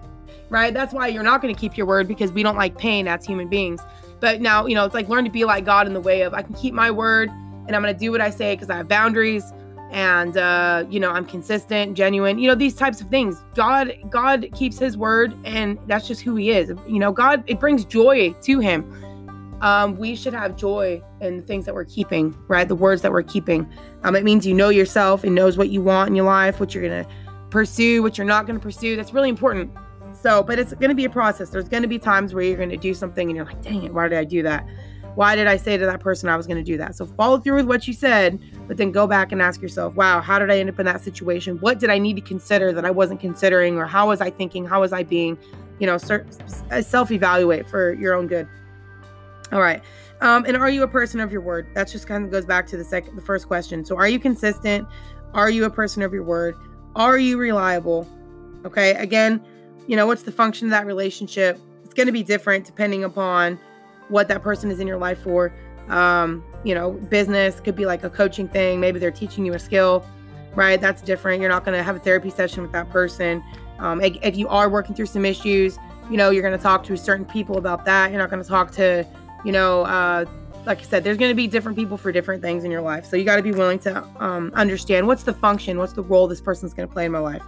Right? 0.52 0.74
That's 0.74 0.92
why 0.92 1.08
you're 1.08 1.22
not 1.22 1.40
going 1.40 1.54
to 1.54 1.58
keep 1.58 1.78
your 1.78 1.86
word 1.86 2.06
because 2.06 2.30
we 2.30 2.42
don't 2.42 2.56
like 2.56 2.76
pain 2.76 3.08
as 3.08 3.24
human 3.24 3.48
beings. 3.48 3.80
But 4.20 4.42
now, 4.42 4.66
you 4.66 4.74
know, 4.74 4.84
it's 4.84 4.94
like 4.94 5.08
learn 5.08 5.24
to 5.24 5.30
be 5.30 5.46
like 5.46 5.64
God 5.64 5.86
in 5.86 5.94
the 5.94 6.00
way 6.00 6.20
of 6.20 6.34
I 6.34 6.42
can 6.42 6.54
keep 6.54 6.74
my 6.74 6.90
word 6.90 7.30
and 7.66 7.74
I'm 7.74 7.80
going 7.80 7.94
to 7.94 7.98
do 7.98 8.12
what 8.12 8.20
I 8.20 8.28
say 8.28 8.54
because 8.54 8.68
I 8.68 8.76
have 8.76 8.86
boundaries 8.86 9.50
and 9.92 10.38
uh, 10.38 10.84
you 10.88 10.98
know 10.98 11.10
i'm 11.10 11.26
consistent 11.26 11.94
genuine 11.94 12.38
you 12.38 12.48
know 12.48 12.54
these 12.54 12.74
types 12.74 13.00
of 13.00 13.08
things. 13.08 13.44
God 13.54 13.94
god 14.10 14.48
keeps 14.54 14.78
his 14.78 14.96
word 14.96 15.34
and 15.44 15.78
that's 15.86 16.08
just 16.08 16.22
who 16.22 16.34
he 16.34 16.50
is. 16.50 16.72
You 16.88 16.98
know 16.98 17.12
god 17.12 17.44
it 17.46 17.60
brings 17.60 17.84
joy 17.84 18.34
to 18.42 18.58
him. 18.58 18.98
Um, 19.60 19.96
we 19.96 20.16
should 20.16 20.34
have 20.34 20.56
joy 20.56 21.00
in 21.20 21.36
the 21.36 21.42
things 21.42 21.66
that 21.66 21.74
we're 21.74 21.84
keeping 21.84 22.36
right? 22.48 22.66
The 22.66 22.74
words 22.74 23.02
that 23.02 23.12
we're 23.12 23.22
keeping. 23.22 23.70
Um, 24.02 24.16
it 24.16 24.24
means 24.24 24.44
you 24.46 24.54
know 24.54 24.70
yourself 24.70 25.22
and 25.22 25.34
knows 25.34 25.56
what 25.56 25.68
you 25.68 25.82
want 25.82 26.08
in 26.08 26.16
your 26.16 26.26
life 26.26 26.58
what 26.58 26.74
you're 26.74 26.82
gonna 26.88 27.06
pursue 27.50 28.02
what 28.02 28.16
you're 28.16 28.26
not 28.26 28.46
gonna 28.46 28.60
pursue. 28.60 28.96
That's 28.96 29.12
really 29.12 29.28
important 29.28 29.70
so 30.22 30.42
but 30.42 30.58
it's 30.58 30.72
gonna 30.74 30.94
be 30.94 31.04
a 31.04 31.10
process 31.10 31.50
there's 31.50 31.68
gonna 31.68 31.88
be 31.88 31.98
times 31.98 32.34
where 32.34 32.44
you're 32.44 32.58
gonna 32.58 32.76
do 32.76 32.94
something 32.94 33.28
and 33.28 33.36
you're 33.36 33.46
like 33.46 33.60
dang 33.62 33.82
it 33.82 33.92
why 33.92 34.08
did 34.08 34.18
i 34.18 34.24
do 34.24 34.42
that 34.42 34.66
why 35.14 35.36
did 35.36 35.46
I 35.46 35.56
say 35.56 35.76
to 35.76 35.84
that 35.86 36.00
person 36.00 36.28
I 36.28 36.36
was 36.36 36.46
going 36.46 36.56
to 36.56 36.62
do 36.62 36.78
that? 36.78 36.94
So 36.96 37.06
follow 37.06 37.38
through 37.38 37.56
with 37.56 37.66
what 37.66 37.86
you 37.86 37.92
said, 37.92 38.40
but 38.66 38.76
then 38.76 38.92
go 38.92 39.06
back 39.06 39.32
and 39.32 39.42
ask 39.42 39.60
yourself, 39.60 39.94
wow, 39.94 40.20
how 40.20 40.38
did 40.38 40.50
I 40.50 40.58
end 40.58 40.70
up 40.70 40.78
in 40.80 40.86
that 40.86 41.02
situation? 41.02 41.58
What 41.58 41.78
did 41.78 41.90
I 41.90 41.98
need 41.98 42.14
to 42.16 42.22
consider 42.22 42.72
that 42.72 42.84
I 42.84 42.90
wasn't 42.90 43.20
considering? 43.20 43.76
Or 43.76 43.86
how 43.86 44.08
was 44.08 44.20
I 44.20 44.30
thinking? 44.30 44.64
How 44.64 44.80
was 44.80 44.92
I 44.92 45.02
being? 45.02 45.36
You 45.78 45.86
know, 45.86 45.98
self 45.98 47.10
evaluate 47.10 47.68
for 47.68 47.94
your 47.94 48.14
own 48.14 48.26
good. 48.26 48.48
All 49.50 49.60
right. 49.60 49.82
Um, 50.20 50.44
and 50.46 50.56
are 50.56 50.70
you 50.70 50.84
a 50.84 50.88
person 50.88 51.20
of 51.20 51.32
your 51.32 51.40
word? 51.40 51.66
That 51.74 51.88
just 51.88 52.06
kind 52.06 52.24
of 52.24 52.30
goes 52.30 52.46
back 52.46 52.66
to 52.68 52.76
the 52.76 52.84
second, 52.84 53.16
the 53.16 53.22
first 53.22 53.48
question. 53.48 53.84
So, 53.84 53.96
are 53.96 54.08
you 54.08 54.20
consistent? 54.20 54.86
Are 55.34 55.50
you 55.50 55.64
a 55.64 55.70
person 55.70 56.02
of 56.02 56.12
your 56.12 56.22
word? 56.22 56.54
Are 56.94 57.18
you 57.18 57.36
reliable? 57.36 58.08
Okay. 58.64 58.92
Again, 58.92 59.44
you 59.86 59.96
know, 59.96 60.06
what's 60.06 60.22
the 60.22 60.32
function 60.32 60.68
of 60.68 60.70
that 60.70 60.86
relationship? 60.86 61.58
It's 61.84 61.94
going 61.94 62.06
to 62.06 62.12
be 62.12 62.22
different 62.22 62.64
depending 62.64 63.04
upon 63.04 63.58
what 64.08 64.28
that 64.28 64.42
person 64.42 64.70
is 64.70 64.80
in 64.80 64.86
your 64.86 64.98
life 64.98 65.22
for. 65.22 65.52
Um, 65.88 66.44
you 66.64 66.74
know, 66.74 66.92
business 66.92 67.60
could 67.60 67.76
be 67.76 67.86
like 67.86 68.04
a 68.04 68.10
coaching 68.10 68.48
thing. 68.48 68.80
Maybe 68.80 68.98
they're 68.98 69.10
teaching 69.10 69.44
you 69.44 69.54
a 69.54 69.58
skill, 69.58 70.06
right? 70.54 70.80
That's 70.80 71.02
different. 71.02 71.40
You're 71.40 71.50
not 71.50 71.64
going 71.64 71.76
to 71.76 71.82
have 71.82 71.96
a 71.96 71.98
therapy 71.98 72.30
session 72.30 72.62
with 72.62 72.72
that 72.72 72.88
person. 72.90 73.42
Um, 73.78 74.00
if 74.00 74.36
you 74.36 74.48
are 74.48 74.68
working 74.68 74.94
through 74.94 75.06
some 75.06 75.24
issues, 75.24 75.78
you 76.10 76.16
know, 76.16 76.30
you're 76.30 76.42
going 76.42 76.56
to 76.56 76.62
talk 76.62 76.84
to 76.84 76.96
certain 76.96 77.24
people 77.24 77.58
about 77.58 77.84
that. 77.84 78.10
You're 78.10 78.20
not 78.20 78.30
going 78.30 78.42
to 78.42 78.48
talk 78.48 78.70
to, 78.72 79.06
you 79.44 79.52
know, 79.52 79.82
uh, 79.82 80.24
like 80.64 80.78
I 80.78 80.82
said, 80.82 81.02
there's 81.02 81.16
going 81.16 81.30
to 81.30 81.34
be 81.34 81.48
different 81.48 81.76
people 81.76 81.96
for 81.96 82.12
different 82.12 82.42
things 82.42 82.62
in 82.62 82.70
your 82.70 82.82
life. 82.82 83.04
So 83.04 83.16
you 83.16 83.24
got 83.24 83.36
to 83.36 83.42
be 83.42 83.50
willing 83.50 83.80
to 83.80 84.04
um, 84.20 84.52
understand 84.54 85.06
what's 85.06 85.24
the 85.24 85.32
function, 85.32 85.78
what's 85.78 85.92
the 85.92 86.02
role 86.02 86.28
this 86.28 86.40
person's 86.40 86.72
going 86.72 86.88
to 86.88 86.92
play 86.92 87.06
in 87.06 87.12
my 87.12 87.18
life. 87.18 87.42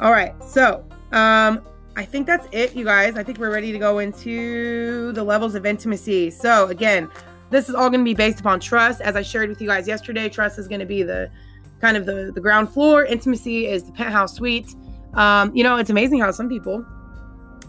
All 0.00 0.10
right. 0.10 0.34
So 0.42 0.84
um, 1.14 1.62
I 1.96 2.04
think 2.04 2.26
that's 2.26 2.48
it, 2.50 2.74
you 2.74 2.84
guys. 2.84 3.16
I 3.16 3.22
think 3.22 3.38
we're 3.38 3.52
ready 3.52 3.70
to 3.70 3.78
go 3.78 4.00
into 4.00 5.12
the 5.12 5.22
levels 5.22 5.54
of 5.54 5.64
intimacy. 5.64 6.30
So 6.30 6.66
again, 6.66 7.08
this 7.50 7.68
is 7.68 7.74
all 7.74 7.88
going 7.88 8.00
to 8.00 8.04
be 8.04 8.14
based 8.14 8.40
upon 8.40 8.58
trust. 8.58 9.00
As 9.00 9.14
I 9.14 9.22
shared 9.22 9.48
with 9.48 9.60
you 9.60 9.68
guys 9.68 9.86
yesterday, 9.86 10.28
trust 10.28 10.58
is 10.58 10.66
going 10.66 10.80
to 10.80 10.86
be 10.86 11.04
the 11.04 11.30
kind 11.80 11.96
of 11.96 12.04
the, 12.04 12.32
the 12.34 12.40
ground 12.40 12.68
floor. 12.68 13.04
Intimacy 13.04 13.66
is 13.66 13.84
the 13.84 13.92
penthouse 13.92 14.34
suite. 14.34 14.74
Um, 15.14 15.54
you 15.54 15.62
know, 15.62 15.76
it's 15.76 15.90
amazing 15.90 16.18
how 16.18 16.32
some 16.32 16.48
people 16.48 16.84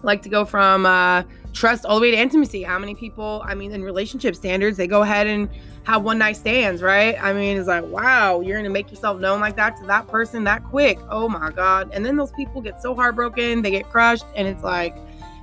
like 0.06 0.22
to 0.22 0.30
go 0.30 0.46
from 0.46 0.86
uh, 0.86 1.24
trust 1.54 1.86
all 1.86 1.96
the 1.96 2.02
way 2.02 2.12
to 2.12 2.18
intimacy. 2.18 2.64
How 2.64 2.80
many 2.80 2.96
people, 2.96 3.42
I 3.46 3.56
mean, 3.56 3.72
in 3.72 3.84
relationship 3.84 4.36
standards, 4.36 4.78
they 4.78 4.88
go 4.88 5.02
ahead 5.02 5.28
and 5.28 5.50
have 5.84 6.04
one 6.04 6.18
night 6.18 6.38
stands, 6.38 6.82
right? 6.82 7.18
I 7.22 7.34
mean, 7.34 7.58
it's 7.58 7.68
like, 7.68 7.84
wow, 7.86 8.42
you're 8.42 8.58
gonna 8.58 8.70
make 8.70 8.90
yourself 8.90 9.20
known 9.20 9.40
like 9.40 9.56
that 9.58 9.76
to 9.78 9.86
that 9.88 10.08
person 10.08 10.44
that 10.46 10.64
quick. 10.64 11.00
Oh 11.10 11.28
my 11.28 11.52
God. 11.52 11.90
And 11.94 12.06
then 12.06 12.16
those 12.16 12.32
people 12.32 12.62
get 12.62 12.82
so 12.82 12.96
heartbroken, 12.96 13.62
they 13.62 13.72
get 13.72 13.90
crushed, 13.90 14.26
and 14.36 14.48
it's 14.48 14.64
like, 14.64 14.96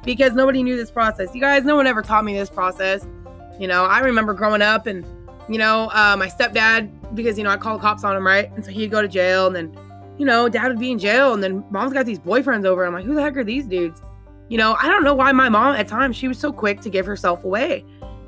because 0.04 0.32
nobody 0.32 0.62
knew 0.62 0.76
this 0.76 0.90
process. 0.90 1.34
You 1.34 1.40
guys, 1.40 1.64
no 1.64 1.76
one 1.76 1.86
ever 1.86 2.02
taught 2.02 2.24
me 2.24 2.34
this 2.34 2.50
process. 2.50 3.06
You 3.58 3.68
know, 3.68 3.84
I 3.84 4.00
remember 4.00 4.34
growing 4.34 4.62
up 4.62 4.86
and, 4.86 5.04
you 5.48 5.58
know, 5.58 5.90
uh, 5.92 6.16
my 6.18 6.28
stepdad, 6.28 6.90
because, 7.14 7.38
you 7.38 7.44
know, 7.44 7.50
I 7.50 7.56
called 7.56 7.80
cops 7.80 8.02
on 8.02 8.16
him, 8.16 8.26
right? 8.26 8.50
And 8.56 8.64
so 8.64 8.70
he'd 8.70 8.90
go 8.90 9.00
to 9.00 9.08
jail 9.08 9.46
and 9.46 9.54
then, 9.54 9.78
you 10.18 10.26
know, 10.26 10.48
dad 10.48 10.68
would 10.68 10.80
be 10.80 10.90
in 10.90 10.98
jail 10.98 11.34
and 11.34 11.42
then 11.42 11.64
mom's 11.70 11.92
got 11.92 12.06
these 12.06 12.18
boyfriends 12.18 12.64
over. 12.64 12.84
I'm 12.84 12.92
like, 12.92 13.04
who 13.04 13.14
the 13.14 13.22
heck 13.22 13.36
are 13.36 13.44
these 13.44 13.66
dudes? 13.66 14.02
You 14.48 14.58
know, 14.58 14.76
I 14.80 14.88
don't 14.88 15.04
know 15.04 15.14
why 15.14 15.32
my 15.32 15.48
mom 15.48 15.76
at 15.76 15.88
times 15.88 16.16
she 16.16 16.28
was 16.28 16.38
so 16.38 16.52
quick 16.52 16.80
to 16.82 16.90
give 16.90 17.06
herself 17.06 17.44
away. 17.44 17.84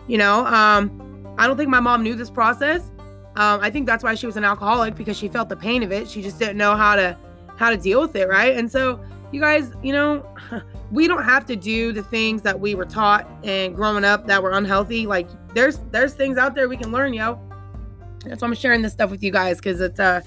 You 0.07 0.18
know, 0.18 0.46
um, 0.46 1.35
I 1.38 1.46
don't 1.46 1.57
think 1.57 1.68
my 1.68 1.81
mom 1.81 2.03
knew 2.03 2.14
this 2.14 2.31
process. 2.31 2.90
Um, 3.37 3.61
I 3.61 3.70
think 3.70 3.87
that's 3.87 4.05
why 4.05 4.14
she 4.14 4.27
was 4.27 4.37
an 4.37 4.44
alcoholic 4.44 4.94
because 4.94 5.16
she 5.16 5.29
felt 5.29 5.48
the 5.48 5.57
pain 5.57 5.83
of 5.83 5.90
it. 5.92 6.09
She 6.09 6.22
just 6.22 6.38
didn't 6.38 6.57
know 6.57 6.77
how 6.77 6.94
to 6.96 7.16
how 7.57 7.70
to 7.70 7.77
deal 7.77 8.00
with 8.00 8.16
it, 8.16 8.29
right? 8.29 8.57
And 8.57 8.70
so, 8.70 9.00
you 9.33 9.40
guys, 9.40 9.72
you 9.83 9.92
know, 9.92 10.27
we 10.92 11.09
don't 11.09 11.24
have 11.24 11.44
to 11.46 11.57
do 11.57 11.92
the 11.92 12.03
things 12.03 12.42
that 12.42 12.59
we 12.59 12.74
were 12.74 12.85
taught 12.85 13.29
and 13.42 13.74
growing 13.74 14.05
up 14.05 14.27
that 14.27 14.42
were 14.42 14.53
unhealthy. 14.53 15.07
Like 15.07 15.29
there's 15.55 15.79
there's 15.90 16.14
things 16.14 16.38
out 16.38 16.55
there 16.55 16.68
we 16.68 16.77
can 16.77 16.92
learn, 16.92 17.12
yo. 17.12 17.40
That's 18.24 18.40
why 18.40 18.48
I'm 18.48 18.55
sharing 18.55 18.83
this 18.83 18.92
stuff 18.92 19.11
with 19.11 19.22
you 19.22 19.31
guys 19.31 19.59
because 19.59 19.81
it's 19.81 19.98
uh, 20.00 20.20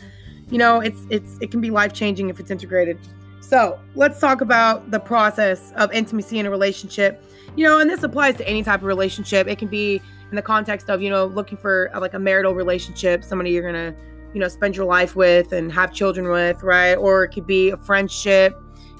you 0.49 0.57
know, 0.57 0.81
it's 0.81 1.05
it's 1.09 1.37
it 1.39 1.51
can 1.51 1.61
be 1.61 1.69
life 1.69 1.93
changing 1.93 2.29
if 2.29 2.39
it's 2.39 2.51
integrated. 2.51 2.99
So 3.47 3.79
let's 3.95 4.19
talk 4.19 4.41
about 4.41 4.91
the 4.91 4.99
process 4.99 5.71
of 5.77 5.89
intimacy 5.93 6.37
in 6.37 6.45
a 6.45 6.49
relationship. 6.49 7.23
You 7.55 7.63
know, 7.63 7.79
and 7.79 7.89
this 7.89 8.03
applies 8.03 8.35
to 8.35 8.47
any 8.47 8.61
type 8.61 8.81
of 8.81 8.87
relationship. 8.87 9.47
It 9.47 9.57
can 9.57 9.69
be 9.69 10.01
in 10.29 10.35
the 10.35 10.41
context 10.41 10.89
of, 10.89 11.01
you 11.01 11.09
know, 11.09 11.27
looking 11.27 11.57
for 11.57 11.89
a, 11.93 11.99
like 12.01 12.13
a 12.13 12.19
marital 12.19 12.53
relationship, 12.53 13.23
somebody 13.23 13.51
you're 13.51 13.61
going 13.61 13.93
to, 13.93 13.97
you 14.33 14.41
know, 14.41 14.49
spend 14.49 14.75
your 14.75 14.85
life 14.85 15.15
with 15.15 15.53
and 15.53 15.71
have 15.71 15.93
children 15.93 16.27
with, 16.27 16.61
right? 16.61 16.95
Or 16.95 17.23
it 17.23 17.29
could 17.29 17.47
be 17.47 17.69
a 17.69 17.77
friendship, 17.77 18.53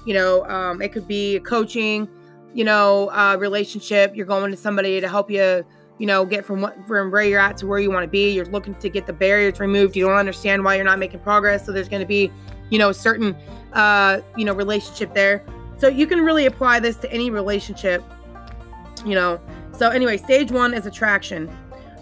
you 0.06 0.14
know, 0.14 0.46
um, 0.46 0.82
it 0.82 0.94
could 0.94 1.10
be 1.10 1.36
a 1.36 1.42
coaching, 1.42 2.08
you 2.54 2.64
know, 2.64 3.10
uh, 3.12 3.36
relationship. 3.38 4.16
You're 4.16 4.26
going 4.26 4.50
to 4.52 4.56
somebody 4.56 5.02
to 5.02 5.10
help 5.10 5.30
you, 5.30 5.66
you 6.00 6.08
know, 6.08 6.24
get 6.24 6.46
from 6.46 6.62
what 6.62 6.74
from 6.88 7.12
where 7.12 7.24
you're 7.24 7.42
at 7.42 7.58
to 7.58 7.68
where 7.68 7.80
you 7.80 7.92
want 7.92 8.06
to 8.06 8.10
be. 8.10 8.32
You're 8.32 8.46
looking 8.46 8.76
to 8.76 8.88
get 8.88 9.08
the 9.08 9.14
barriers 9.14 9.60
removed. 9.60 9.98
You 9.98 10.08
don't 10.08 10.16
understand 10.16 10.64
why 10.64 10.76
you're 10.76 10.86
not 10.86 11.00
making 11.00 11.20
progress. 11.20 11.66
So 11.66 11.74
there's 11.74 11.90
going 11.90 12.02
to 12.02 12.08
be, 12.08 12.32
you 12.70 12.80
know, 12.80 12.90
a 12.90 12.94
certain 12.94 13.36
uh, 13.74 14.22
you 14.36 14.46
know, 14.46 14.54
relationship 14.54 15.14
there. 15.14 15.44
So 15.78 15.88
you 15.88 16.08
can 16.08 16.22
really 16.22 16.46
apply 16.46 16.80
this 16.80 16.96
to 16.98 17.12
any 17.12 17.30
relationship, 17.30 18.04
you 19.06 19.16
know. 19.16 19.40
So 19.72 19.90
anyway, 19.90 20.18
stage 20.18 20.52
one 20.52 20.74
is 20.74 20.86
attraction, 20.86 21.56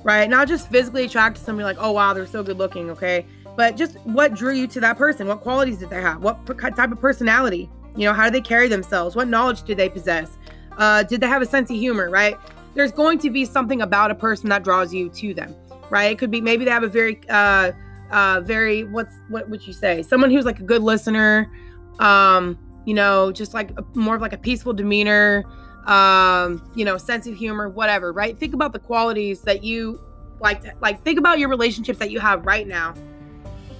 right? 0.03 0.29
Not 0.29 0.47
just 0.47 0.69
physically 0.69 1.05
attract 1.05 1.37
to 1.37 1.43
somebody 1.43 1.65
like, 1.65 1.77
oh 1.79 1.91
wow, 1.91 2.13
they're 2.13 2.25
so 2.25 2.41
good 2.41 2.57
looking, 2.57 2.89
okay? 2.91 3.25
But 3.57 3.75
just 3.75 3.97
what 4.05 4.33
drew 4.33 4.53
you 4.53 4.67
to 4.67 4.79
that 4.81 4.97
person? 4.97 5.27
What 5.27 5.41
qualities 5.41 5.77
did 5.77 5.89
they 5.89 6.01
have? 6.01 6.21
What 6.21 6.45
type 6.57 6.91
of 6.91 6.99
personality? 6.99 7.69
You 7.95 8.05
know, 8.05 8.13
how 8.13 8.25
do 8.25 8.31
they 8.31 8.41
carry 8.41 8.67
themselves? 8.67 9.15
What 9.15 9.27
knowledge 9.27 9.63
do 9.63 9.75
they 9.75 9.89
possess? 9.89 10.37
Uh, 10.77 11.03
did 11.03 11.21
they 11.21 11.27
have 11.27 11.41
a 11.41 11.45
sense 11.45 11.69
of 11.69 11.77
humor, 11.77 12.09
right? 12.09 12.37
There's 12.73 12.91
going 12.91 13.19
to 13.19 13.29
be 13.29 13.45
something 13.45 13.81
about 13.81 14.11
a 14.11 14.15
person 14.15 14.49
that 14.49 14.63
draws 14.63 14.93
you 14.93 15.09
to 15.09 15.33
them, 15.33 15.55
right? 15.89 16.11
It 16.11 16.19
could 16.19 16.31
be 16.31 16.41
maybe 16.41 16.65
they 16.65 16.71
have 16.71 16.83
a 16.83 16.89
very 16.89 17.21
uh, 17.29 17.71
uh, 18.11 18.41
very 18.41 18.83
what's 18.83 19.13
what 19.29 19.49
would 19.49 19.65
you 19.65 19.73
say? 19.73 20.01
Someone 20.03 20.31
who's 20.31 20.45
like 20.45 20.59
a 20.59 20.63
good 20.63 20.83
listener, 20.83 21.51
um, 21.99 22.57
you 22.85 22.93
know, 22.93 23.31
just 23.31 23.53
like 23.53 23.71
a, 23.77 23.83
more 23.93 24.15
of 24.15 24.21
like 24.21 24.33
a 24.33 24.37
peaceful 24.37 24.73
demeanor, 24.73 25.43
um, 25.87 26.61
you 26.75 26.85
know, 26.85 26.97
sense 26.97 27.27
of 27.27 27.35
humor, 27.35 27.69
whatever, 27.69 28.11
right? 28.11 28.37
Think 28.37 28.53
about 28.53 28.73
the 28.73 28.79
qualities 28.79 29.41
that 29.41 29.63
you 29.63 30.01
like 30.39 30.61
to, 30.61 30.73
like 30.81 31.01
think 31.03 31.17
about 31.17 31.39
your 31.39 31.49
relationships 31.49 31.99
that 31.99 32.11
you 32.11 32.19
have 32.19 32.45
right 32.45 32.67
now. 32.67 32.93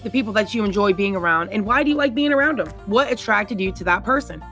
The 0.04 0.10
people 0.10 0.34
that 0.34 0.54
you 0.54 0.64
enjoy 0.64 0.94
being 0.94 1.16
around 1.16 1.50
and 1.50 1.66
why 1.66 1.84
do 1.84 1.90
you 1.90 1.96
like 1.96 2.14
being 2.14 2.32
around 2.32 2.60
them? 2.60 2.68
What 2.86 3.12
attracted 3.12 3.60
you 3.60 3.72
to 3.72 3.84
that 3.86 4.04
person? 4.04 4.44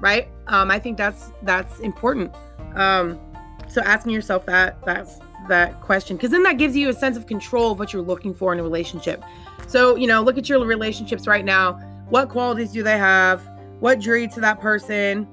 Right? 0.00 0.28
Um, 0.48 0.70
I 0.70 0.78
think 0.78 0.96
that's 0.96 1.32
that's 1.42 1.80
important. 1.80 2.34
Um, 2.74 3.18
so 3.68 3.80
asking 3.82 4.12
yourself 4.12 4.46
that 4.46 4.84
that's 4.84 5.18
that 5.48 5.80
question 5.80 6.16
because 6.16 6.30
then 6.30 6.42
that 6.42 6.58
gives 6.58 6.76
you 6.76 6.88
a 6.88 6.92
sense 6.92 7.16
of 7.16 7.26
control 7.26 7.72
of 7.72 7.78
what 7.78 7.92
you're 7.92 8.02
looking 8.02 8.34
for 8.34 8.52
in 8.52 8.58
a 8.58 8.62
relationship. 8.62 9.22
So, 9.66 9.96
you 9.96 10.06
know, 10.06 10.22
look 10.22 10.38
at 10.38 10.48
your 10.48 10.64
relationships 10.64 11.26
right 11.26 11.44
now. 11.44 11.74
What 12.08 12.28
qualities 12.28 12.72
do 12.72 12.82
they 12.82 12.98
have? 12.98 13.46
What 13.80 14.00
drew 14.00 14.20
you 14.22 14.28
to 14.30 14.40
that 14.40 14.60
person? 14.60 15.28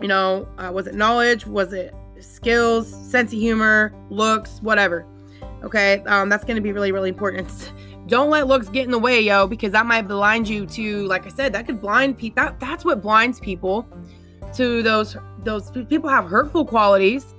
You 0.00 0.08
know, 0.08 0.48
uh, 0.58 0.70
was 0.72 0.86
it 0.86 0.94
knowledge? 0.94 1.46
Was 1.46 1.72
it 1.72 1.94
skills, 2.20 2.88
sense 3.10 3.32
of 3.32 3.38
humor, 3.38 3.94
looks, 4.10 4.60
whatever? 4.62 5.06
Okay, 5.62 6.02
um, 6.06 6.28
that's 6.28 6.44
going 6.44 6.56
to 6.56 6.62
be 6.62 6.72
really, 6.72 6.92
really 6.92 7.08
important. 7.08 7.72
Don't 8.08 8.30
let 8.30 8.48
looks 8.48 8.68
get 8.68 8.84
in 8.84 8.90
the 8.90 8.98
way, 8.98 9.20
yo, 9.20 9.46
because 9.46 9.70
that 9.72 9.86
might 9.86 10.08
blind 10.08 10.48
you 10.48 10.66
to, 10.66 11.06
like 11.06 11.24
I 11.24 11.28
said, 11.28 11.52
that 11.52 11.66
could 11.66 11.80
blind 11.80 12.18
people. 12.18 12.42
That 12.42 12.58
that's 12.58 12.84
what 12.84 13.00
blinds 13.00 13.38
people 13.38 13.86
to 14.54 14.82
those 14.82 15.16
those 15.44 15.70
people 15.70 16.10
have 16.10 16.26
hurtful 16.26 16.64
qualities 16.64 17.34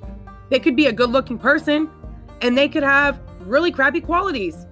they 0.53 0.59
could 0.59 0.75
be 0.75 0.85
a 0.85 0.91
good 0.93 1.09
looking 1.09 1.39
person 1.39 1.89
and 2.43 2.55
they 2.55 2.69
could 2.69 2.83
have 2.83 3.19
really 3.39 3.71
crappy 3.71 3.99
qualities. 3.99 4.67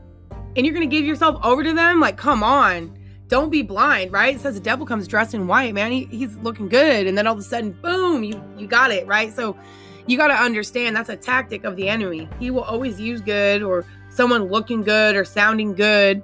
And 0.55 0.63
you're 0.63 0.75
going 0.75 0.87
to 0.87 0.95
give 0.95 1.03
yourself 1.03 1.43
over 1.43 1.63
to 1.63 1.73
them? 1.73 1.99
Like, 1.99 2.17
come 2.17 2.43
on. 2.43 2.95
Don't 3.29 3.49
be 3.49 3.63
blind, 3.63 4.11
right? 4.11 4.35
It 4.35 4.41
says 4.41 4.53
the 4.53 4.59
devil 4.59 4.85
comes 4.85 5.07
dressed 5.07 5.33
in 5.33 5.47
white, 5.47 5.73
man. 5.73 5.91
He, 5.91 6.05
he's 6.05 6.37
looking 6.37 6.69
good. 6.69 7.07
And 7.07 7.17
then 7.17 7.25
all 7.25 7.33
of 7.33 7.39
a 7.39 7.43
sudden, 7.43 7.71
boom, 7.71 8.23
you, 8.23 8.39
you 8.59 8.67
got 8.67 8.91
it, 8.91 9.07
right? 9.07 9.33
So 9.33 9.57
you 10.05 10.17
got 10.17 10.27
to 10.27 10.35
understand 10.35 10.95
that's 10.95 11.09
a 11.09 11.15
tactic 11.15 11.63
of 11.63 11.75
the 11.75 11.89
enemy. 11.89 12.29
He 12.39 12.51
will 12.51 12.63
always 12.63 13.01
use 13.01 13.19
good 13.19 13.63
or 13.63 13.83
someone 14.09 14.49
looking 14.49 14.83
good 14.83 15.15
or 15.15 15.25
sounding 15.25 15.73
good 15.73 16.21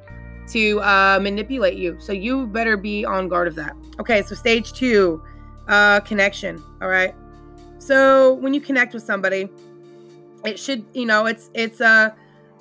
to 0.49 0.79
uh, 0.81 1.17
manipulate 1.19 1.79
you. 1.79 1.97
So 1.99 2.13
you 2.13 2.45
better 2.45 2.77
be 2.77 3.05
on 3.05 3.27
guard 3.27 3.47
of 3.47 3.55
that. 3.55 3.75
Okay, 3.99 4.21
so 4.21 4.35
stage 4.35 4.73
two, 4.73 5.23
uh, 5.67 6.01
connection. 6.01 6.63
All 6.79 6.89
right. 6.89 7.15
So 7.87 8.33
when 8.33 8.53
you 8.53 8.59
connect 8.59 8.93
with 8.93 9.03
somebody, 9.03 9.47
it 10.43 10.59
should, 10.59 10.85
you 10.93 11.05
know, 11.05 11.25
it's 11.25 11.49
it's 11.53 11.79
uh 11.79 12.09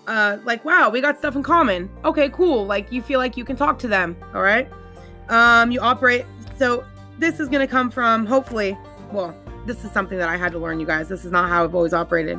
uh 0.07 0.39
like 0.45 0.65
wow, 0.65 0.89
we 0.89 1.01
got 1.01 1.19
stuff 1.19 1.35
in 1.35 1.43
common. 1.43 1.91
Okay, 2.05 2.29
cool. 2.29 2.65
Like 2.65 2.93
you 2.93 3.03
feel 3.03 3.19
like 3.19 3.37
you 3.37 3.45
can 3.45 3.57
talk 3.57 3.77
to 3.81 3.89
them, 3.89 4.17
all 4.35 4.43
right? 4.43 4.71
Um 5.29 5.73
you 5.73 5.81
operate 5.81 6.27
so 6.57 6.85
this 7.19 7.41
is 7.41 7.49
going 7.49 7.67
to 7.67 7.67
come 7.67 7.91
from 7.91 8.25
hopefully, 8.25 8.79
well, 9.11 9.35
this 9.67 9.85
is 9.85 9.91
something 9.91 10.17
that 10.17 10.29
I 10.29 10.37
had 10.37 10.53
to 10.53 10.61
learn 10.61 10.79
you 10.79 10.87
guys. 10.87 11.09
This 11.09 11.25
is 11.25 11.33
not 11.33 11.49
how 11.49 11.65
I've 11.65 11.75
always 11.75 11.93
operated. 11.93 12.39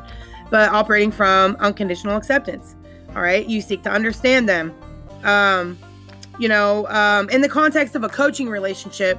But 0.50 0.70
operating 0.70 1.12
from 1.12 1.56
unconditional 1.60 2.16
acceptance. 2.16 2.74
All 3.14 3.20
right? 3.20 3.46
You 3.46 3.60
seek 3.60 3.82
to 3.82 3.90
understand 3.90 4.48
them. 4.48 4.74
Um 5.24 5.76
you 6.38 6.48
know, 6.48 6.86
um 6.86 7.28
in 7.28 7.42
the 7.42 7.50
context 7.50 7.94
of 7.96 8.02
a 8.02 8.08
coaching 8.08 8.48
relationship, 8.48 9.18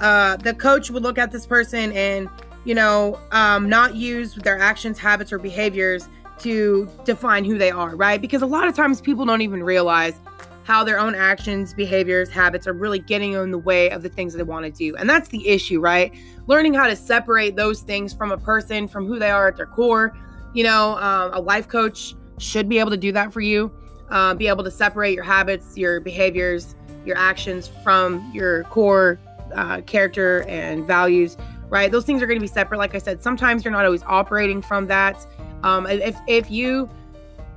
uh 0.00 0.36
the 0.36 0.54
coach 0.54 0.88
would 0.92 1.02
look 1.02 1.18
at 1.18 1.32
this 1.32 1.46
person 1.46 1.90
and 1.90 2.28
you 2.68 2.74
know, 2.74 3.18
um, 3.30 3.66
not 3.66 3.96
use 3.96 4.34
their 4.34 4.58
actions, 4.58 4.98
habits, 4.98 5.32
or 5.32 5.38
behaviors 5.38 6.06
to 6.38 6.86
define 7.06 7.42
who 7.42 7.56
they 7.56 7.70
are, 7.70 7.96
right? 7.96 8.20
Because 8.20 8.42
a 8.42 8.46
lot 8.46 8.68
of 8.68 8.76
times 8.76 9.00
people 9.00 9.24
don't 9.24 9.40
even 9.40 9.62
realize 9.62 10.20
how 10.64 10.84
their 10.84 11.00
own 11.00 11.14
actions, 11.14 11.72
behaviors, 11.72 12.28
habits 12.28 12.66
are 12.66 12.74
really 12.74 12.98
getting 12.98 13.32
in 13.32 13.50
the 13.52 13.58
way 13.58 13.88
of 13.88 14.02
the 14.02 14.10
things 14.10 14.34
that 14.34 14.36
they 14.36 14.44
want 14.44 14.66
to 14.66 14.70
do. 14.70 14.94
And 14.96 15.08
that's 15.08 15.30
the 15.30 15.48
issue, 15.48 15.80
right? 15.80 16.14
Learning 16.46 16.74
how 16.74 16.86
to 16.86 16.94
separate 16.94 17.56
those 17.56 17.80
things 17.80 18.12
from 18.12 18.32
a 18.32 18.36
person, 18.36 18.86
from 18.86 19.06
who 19.06 19.18
they 19.18 19.30
are 19.30 19.48
at 19.48 19.56
their 19.56 19.64
core. 19.64 20.14
You 20.52 20.64
know, 20.64 20.98
um, 20.98 21.32
a 21.32 21.40
life 21.40 21.68
coach 21.68 22.14
should 22.36 22.68
be 22.68 22.78
able 22.78 22.90
to 22.90 22.98
do 22.98 23.12
that 23.12 23.32
for 23.32 23.40
you. 23.40 23.72
Uh, 24.10 24.34
be 24.34 24.46
able 24.46 24.64
to 24.64 24.70
separate 24.70 25.14
your 25.14 25.24
habits, 25.24 25.78
your 25.78 26.00
behaviors, 26.00 26.74
your 27.06 27.16
actions 27.16 27.66
from 27.82 28.30
your 28.34 28.64
core 28.64 29.18
uh, 29.54 29.80
character 29.82 30.42
and 30.48 30.86
values, 30.86 31.38
right? 31.70 31.90
Those 31.90 32.04
things 32.04 32.22
are 32.22 32.26
going 32.26 32.38
to 32.38 32.42
be 32.42 32.46
separate. 32.46 32.78
Like 32.78 32.94
I 32.94 32.98
said, 32.98 33.22
sometimes 33.22 33.64
you're 33.64 33.72
not 33.72 33.84
always 33.84 34.02
operating 34.04 34.62
from 34.62 34.86
that. 34.88 35.26
Um, 35.62 35.86
if 35.86 36.16
if 36.26 36.50
you 36.50 36.88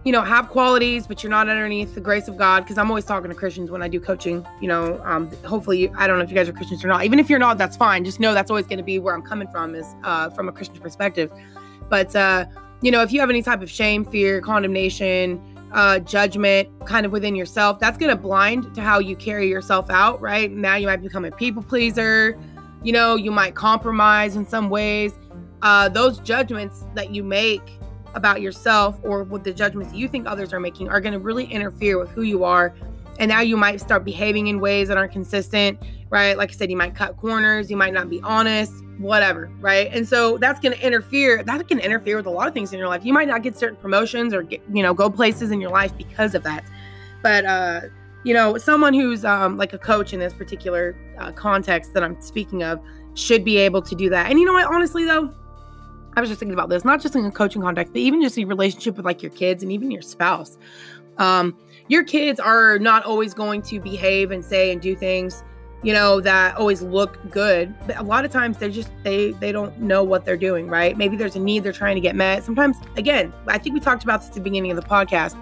you 0.03 0.11
know 0.11 0.21
have 0.21 0.49
qualities 0.49 1.05
but 1.05 1.21
you're 1.21 1.29
not 1.29 1.47
underneath 1.47 1.93
the 1.93 2.01
grace 2.01 2.27
of 2.27 2.35
god 2.35 2.61
because 2.61 2.77
i'm 2.77 2.89
always 2.89 3.05
talking 3.05 3.29
to 3.29 3.35
christians 3.35 3.69
when 3.69 3.81
i 3.81 3.87
do 3.87 3.99
coaching 3.99 4.45
you 4.59 4.67
know 4.67 4.99
um, 5.03 5.29
hopefully 5.45 5.91
i 5.95 6.07
don't 6.07 6.17
know 6.17 6.23
if 6.23 6.29
you 6.29 6.35
guys 6.35 6.49
are 6.49 6.53
christians 6.53 6.83
or 6.83 6.87
not 6.87 7.03
even 7.03 7.19
if 7.19 7.29
you're 7.29 7.39
not 7.39 7.57
that's 7.57 7.77
fine 7.77 8.03
just 8.03 8.19
know 8.19 8.33
that's 8.33 8.49
always 8.49 8.65
going 8.65 8.77
to 8.77 8.83
be 8.83 8.97
where 8.97 9.13
i'm 9.13 9.21
coming 9.21 9.47
from 9.49 9.75
is 9.75 9.85
uh, 10.03 10.29
from 10.31 10.49
a 10.49 10.51
christian 10.51 10.79
perspective 10.79 11.31
but 11.89 12.15
uh, 12.15 12.45
you 12.81 12.89
know 12.89 13.01
if 13.01 13.11
you 13.11 13.19
have 13.19 13.29
any 13.29 13.43
type 13.43 13.61
of 13.61 13.69
shame 13.69 14.03
fear 14.03 14.41
condemnation 14.41 15.39
uh, 15.71 15.99
judgment 15.99 16.67
kind 16.85 17.05
of 17.05 17.11
within 17.11 17.35
yourself 17.35 17.79
that's 17.79 17.97
going 17.97 18.09
to 18.09 18.21
blind 18.21 18.73
to 18.73 18.81
how 18.81 18.97
you 18.97 19.15
carry 19.15 19.47
yourself 19.47 19.89
out 19.89 20.19
right 20.19 20.51
now 20.51 20.75
you 20.75 20.87
might 20.87 21.01
become 21.01 21.25
a 21.25 21.31
people 21.31 21.61
pleaser 21.61 22.37
you 22.83 22.91
know 22.91 23.15
you 23.15 23.31
might 23.31 23.55
compromise 23.55 24.35
in 24.35 24.47
some 24.47 24.69
ways 24.69 25.13
uh, 25.61 25.89
those 25.89 26.19
judgments 26.19 26.85
that 26.95 27.13
you 27.13 27.23
make 27.23 27.79
about 28.15 28.41
yourself 28.41 28.99
or 29.03 29.23
with 29.23 29.43
the 29.43 29.53
judgments 29.53 29.93
you 29.93 30.07
think 30.07 30.27
others 30.27 30.53
are 30.53 30.59
making 30.59 30.89
are 30.89 30.99
going 30.99 31.13
to 31.13 31.19
really 31.19 31.45
interfere 31.45 31.97
with 31.99 32.09
who 32.09 32.23
you 32.23 32.43
are. 32.43 32.73
And 33.19 33.29
now 33.29 33.41
you 33.41 33.55
might 33.55 33.79
start 33.79 34.03
behaving 34.03 34.47
in 34.47 34.59
ways 34.59 34.87
that 34.87 34.97
aren't 34.97 35.11
consistent, 35.11 35.79
right? 36.09 36.35
Like 36.35 36.49
I 36.49 36.53
said, 36.53 36.71
you 36.71 36.77
might 36.77 36.95
cut 36.95 37.17
corners, 37.17 37.69
you 37.69 37.77
might 37.77 37.93
not 37.93 38.09
be 38.09 38.19
honest, 38.21 38.73
whatever, 38.97 39.51
right? 39.59 39.89
And 39.93 40.07
so 40.07 40.37
that's 40.37 40.59
going 40.59 40.75
to 40.75 40.85
interfere. 40.85 41.43
That 41.43 41.67
can 41.67 41.79
interfere 41.79 42.17
with 42.17 42.25
a 42.25 42.31
lot 42.31 42.47
of 42.47 42.53
things 42.53 42.73
in 42.73 42.79
your 42.79 42.87
life. 42.87 43.05
You 43.05 43.13
might 43.13 43.27
not 43.27 43.43
get 43.43 43.55
certain 43.55 43.77
promotions 43.77 44.33
or 44.33 44.41
get, 44.41 44.61
you 44.73 44.81
know, 44.81 44.93
go 44.93 45.09
places 45.09 45.51
in 45.51 45.61
your 45.61 45.71
life 45.71 45.95
because 45.95 46.33
of 46.33 46.43
that. 46.43 46.63
But 47.21 47.45
uh, 47.45 47.81
you 48.23 48.33
know, 48.33 48.57
someone 48.57 48.93
who's 48.93 49.25
um, 49.25 49.57
like 49.57 49.73
a 49.73 49.77
coach 49.77 50.13
in 50.13 50.19
this 50.19 50.33
particular 50.33 50.95
uh, 51.17 51.31
context 51.31 51.93
that 51.93 52.03
I'm 52.03 52.19
speaking 52.21 52.63
of 52.63 52.79
should 53.13 53.43
be 53.43 53.57
able 53.57 53.81
to 53.81 53.95
do 53.95 54.09
that. 54.09 54.29
And 54.29 54.39
you 54.39 54.45
know 54.45 54.53
what? 54.53 54.65
Honestly, 54.65 55.05
though, 55.05 55.33
I 56.15 56.21
was 56.21 56.29
just 56.29 56.39
thinking 56.39 56.53
about 56.53 56.69
this, 56.69 56.85
not 56.85 57.01
just 57.01 57.15
in 57.15 57.25
a 57.25 57.31
coaching 57.31 57.61
context, 57.61 57.93
but 57.93 57.99
even 57.99 58.21
just 58.21 58.37
a 58.37 58.45
relationship 58.45 58.97
with 58.97 59.05
like 59.05 59.21
your 59.21 59.31
kids 59.31 59.63
and 59.63 59.71
even 59.71 59.91
your 59.91 60.01
spouse. 60.01 60.57
Um, 61.17 61.57
your 61.87 62.03
kids 62.03 62.39
are 62.39 62.79
not 62.79 63.03
always 63.03 63.33
going 63.33 63.61
to 63.63 63.79
behave 63.79 64.31
and 64.31 64.43
say 64.43 64.71
and 64.71 64.81
do 64.81 64.95
things, 64.95 65.43
you 65.83 65.93
know, 65.93 66.21
that 66.21 66.55
always 66.57 66.81
look 66.81 67.17
good. 67.29 67.73
But 67.87 67.97
a 67.97 68.03
lot 68.03 68.23
of 68.23 68.31
times 68.31 68.57
they 68.57 68.69
just 68.69 68.89
they 69.03 69.31
they 69.31 69.51
don't 69.51 69.79
know 69.79 70.03
what 70.03 70.25
they're 70.25 70.37
doing, 70.37 70.67
right? 70.67 70.97
Maybe 70.97 71.17
there's 71.17 71.35
a 71.35 71.39
need 71.39 71.63
they're 71.63 71.71
trying 71.71 71.95
to 71.95 72.01
get 72.01 72.15
met. 72.15 72.43
Sometimes, 72.43 72.77
again, 72.97 73.33
I 73.47 73.57
think 73.57 73.73
we 73.73 73.79
talked 73.79 74.03
about 74.03 74.21
this 74.21 74.29
at 74.29 74.35
the 74.35 74.41
beginning 74.41 74.71
of 74.71 74.77
the 74.77 74.87
podcast. 74.87 75.35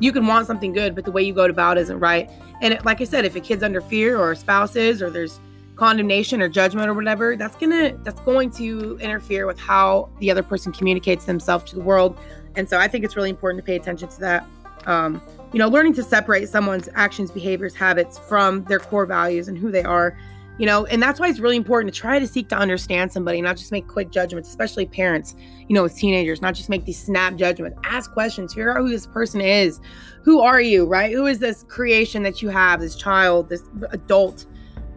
You 0.00 0.12
can 0.12 0.26
want 0.26 0.46
something 0.46 0.72
good, 0.72 0.94
but 0.94 1.04
the 1.04 1.12
way 1.12 1.22
you 1.22 1.32
go 1.32 1.44
about 1.44 1.78
it 1.78 1.82
isn't 1.82 1.98
right. 1.98 2.30
And 2.60 2.74
it, 2.74 2.84
like 2.84 3.00
I 3.00 3.04
said, 3.04 3.24
if 3.24 3.36
a 3.36 3.40
kid's 3.40 3.62
under 3.62 3.80
fear 3.80 4.18
or 4.18 4.32
a 4.32 4.36
spouse 4.36 4.76
is, 4.76 5.02
or 5.02 5.10
there's 5.10 5.40
condemnation 5.78 6.42
or 6.42 6.48
judgment 6.48 6.88
or 6.88 6.94
whatever 6.94 7.36
that's 7.36 7.56
gonna 7.56 7.96
that's 8.02 8.20
going 8.22 8.50
to 8.50 8.98
interfere 9.00 9.46
with 9.46 9.58
how 9.58 10.08
the 10.18 10.28
other 10.28 10.42
person 10.42 10.72
communicates 10.72 11.24
themselves 11.24 11.70
to 11.70 11.76
the 11.76 11.80
world 11.80 12.18
and 12.56 12.68
so 12.68 12.78
i 12.78 12.88
think 12.88 13.04
it's 13.04 13.14
really 13.14 13.30
important 13.30 13.64
to 13.64 13.64
pay 13.64 13.76
attention 13.76 14.08
to 14.08 14.18
that 14.18 14.44
um, 14.86 15.22
you 15.52 15.58
know 15.60 15.68
learning 15.68 15.94
to 15.94 16.02
separate 16.02 16.48
someone's 16.48 16.88
actions 16.96 17.30
behaviors 17.30 17.76
habits 17.76 18.18
from 18.18 18.64
their 18.64 18.80
core 18.80 19.06
values 19.06 19.46
and 19.46 19.56
who 19.56 19.70
they 19.70 19.84
are 19.84 20.18
you 20.58 20.66
know 20.66 20.84
and 20.86 21.02
that's 21.02 21.18
why 21.20 21.28
it's 21.28 21.38
really 21.38 21.56
important 21.56 21.92
to 21.92 21.98
try 21.98 22.18
to 22.18 22.26
seek 22.26 22.48
to 22.48 22.56
understand 22.56 23.12
somebody 23.12 23.40
not 23.40 23.56
just 23.56 23.72
make 23.72 23.86
quick 23.86 24.10
judgments 24.10 24.48
especially 24.48 24.86
parents 24.86 25.34
you 25.68 25.74
know 25.74 25.82
with 25.82 25.96
teenagers 25.96 26.42
not 26.42 26.54
just 26.54 26.68
make 26.68 26.84
these 26.84 26.98
snap 26.98 27.36
judgments 27.36 27.78
ask 27.84 28.12
questions 28.12 28.54
figure 28.54 28.76
out 28.76 28.82
who 28.82 28.90
this 28.90 29.06
person 29.06 29.40
is 29.40 29.80
who 30.22 30.40
are 30.40 30.60
you 30.60 30.84
right 30.84 31.12
who 31.12 31.26
is 31.26 31.38
this 31.38 31.62
creation 31.64 32.22
that 32.22 32.42
you 32.42 32.48
have 32.48 32.80
this 32.80 32.96
child 32.96 33.48
this 33.48 33.62
adult 33.90 34.46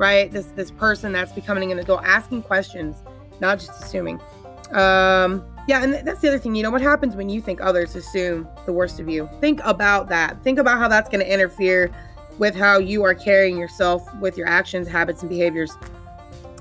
right? 0.02 0.32
This 0.32 0.48
this 0.48 0.72
person 0.72 1.12
that's 1.12 1.32
becoming 1.32 1.72
an 1.72 1.78
adult, 1.78 2.02
asking 2.04 2.42
questions, 2.42 3.04
not 3.40 3.60
just 3.60 3.84
assuming. 3.84 4.20
Um, 4.72 5.46
yeah, 5.68 5.84
and 5.84 5.94
that's 5.94 6.22
the 6.22 6.28
other 6.28 6.40
thing. 6.40 6.56
You 6.56 6.64
know 6.64 6.72
what 6.72 6.82
happens 6.82 7.16
when 7.16 7.30
you 7.30 7.40
think 7.40 7.62
others 7.62 7.96
assume 7.96 8.48
the 8.66 8.74
worst 8.74 9.00
of 9.00 9.08
you? 9.08 9.30
Think 9.40 9.62
about 9.64 10.10
that. 10.10 10.44
Think 10.44 10.58
about 10.58 10.80
how 10.80 10.88
that's 10.88 11.08
going 11.08 11.24
to 11.24 11.32
interfere 11.32 11.92
with 12.42 12.56
how 12.56 12.80
you 12.80 13.04
are 13.04 13.14
carrying 13.14 13.56
yourself 13.56 14.04
with 14.16 14.36
your 14.36 14.48
actions, 14.48 14.88
habits, 14.88 15.22
and 15.22 15.30
behaviors. 15.30 15.78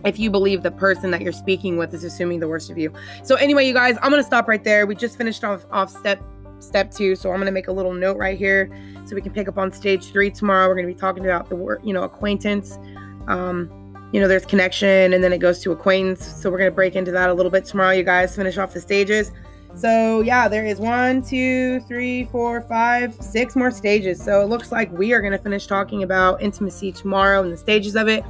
If 0.05 0.19
you 0.19 0.31
believe 0.31 0.63
the 0.63 0.71
person 0.71 1.11
that 1.11 1.23
you're 1.23 1.33
speaking 1.33 1.79
with 1.79 1.95
is 1.95 2.05
assuming 2.05 2.41
the 2.41 2.49
worst 2.49 2.71
of 2.71 2.77
you. 2.77 2.93
So 3.23 3.37
anyway, 3.37 3.67
you 3.67 3.73
guys, 3.73 3.97
I'm 4.03 4.11
gonna 4.11 4.23
stop 4.23 4.47
right 4.47 4.63
there. 4.63 4.87
We 4.87 4.95
just 4.95 5.17
finished 5.17 5.43
off 5.43 5.65
off 5.73 5.91
step 5.91 6.23
step 6.59 6.91
two, 6.91 7.17
so 7.17 7.33
I'm 7.33 7.39
gonna 7.39 7.51
make 7.51 7.69
a 7.69 7.73
little 7.73 7.95
note 7.95 8.19
right 8.19 8.37
here 8.37 8.71
so 9.07 9.15
we 9.15 9.23
can 9.23 9.33
pick 9.33 9.49
up 9.49 9.57
on 9.57 9.73
stage 9.73 10.13
three 10.13 10.31
tomorrow. 10.31 10.69
We're 10.69 10.77
gonna 10.77 10.87
be 10.87 10.95
talking 10.95 11.25
about 11.25 11.49
the 11.49 11.57
word, 11.57 11.81
you 11.83 11.95
know, 11.95 12.03
acquaintance 12.03 12.79
um, 13.27 13.71
you 14.13 14.21
know, 14.21 14.29
there's 14.29 14.45
connection 14.45 15.13
and 15.13 15.23
then 15.23 15.33
it 15.33 15.39
goes 15.39 15.61
to 15.61 15.73
acquaintance. 15.73 16.27
So 16.27 16.51
we're 16.51 16.59
to 16.59 16.71
break 16.71 16.97
into 16.97 17.13
that 17.13 17.31
a 17.31 17.35
little 17.35 17.51
bit 17.51 17.65
tomorrow, 17.65 17.93
you 17.93 18.03
guys, 18.03 18.35
finish 18.35 18.59
off 18.59 18.75
the 18.75 18.81
stages. 18.81 19.31
So 19.75 20.21
yeah, 20.21 20.49
there 20.49 20.67
is 20.67 20.79
one, 20.79 21.23
two, 21.23 21.81
three, 21.81 22.25
four, 22.25 22.61
five, 22.63 23.15
six 23.15 23.57
more 23.57 23.71
stages. 23.71 24.23
So 24.23 24.43
it 24.43 24.47
looks 24.47 24.73
like 24.73 24.91
we 24.93 25.13
are 25.13 25.21
going 25.21 25.33
to 25.33 25.39
finish 25.39 25.67
talking 25.67 26.03
about 26.03 26.43
intimacy 26.43 26.93
tomorrow 26.93 27.43
and 27.43 27.53
the 27.53 27.57
stages 27.57 27.97
of 27.97 28.09
it. 28.09 28.25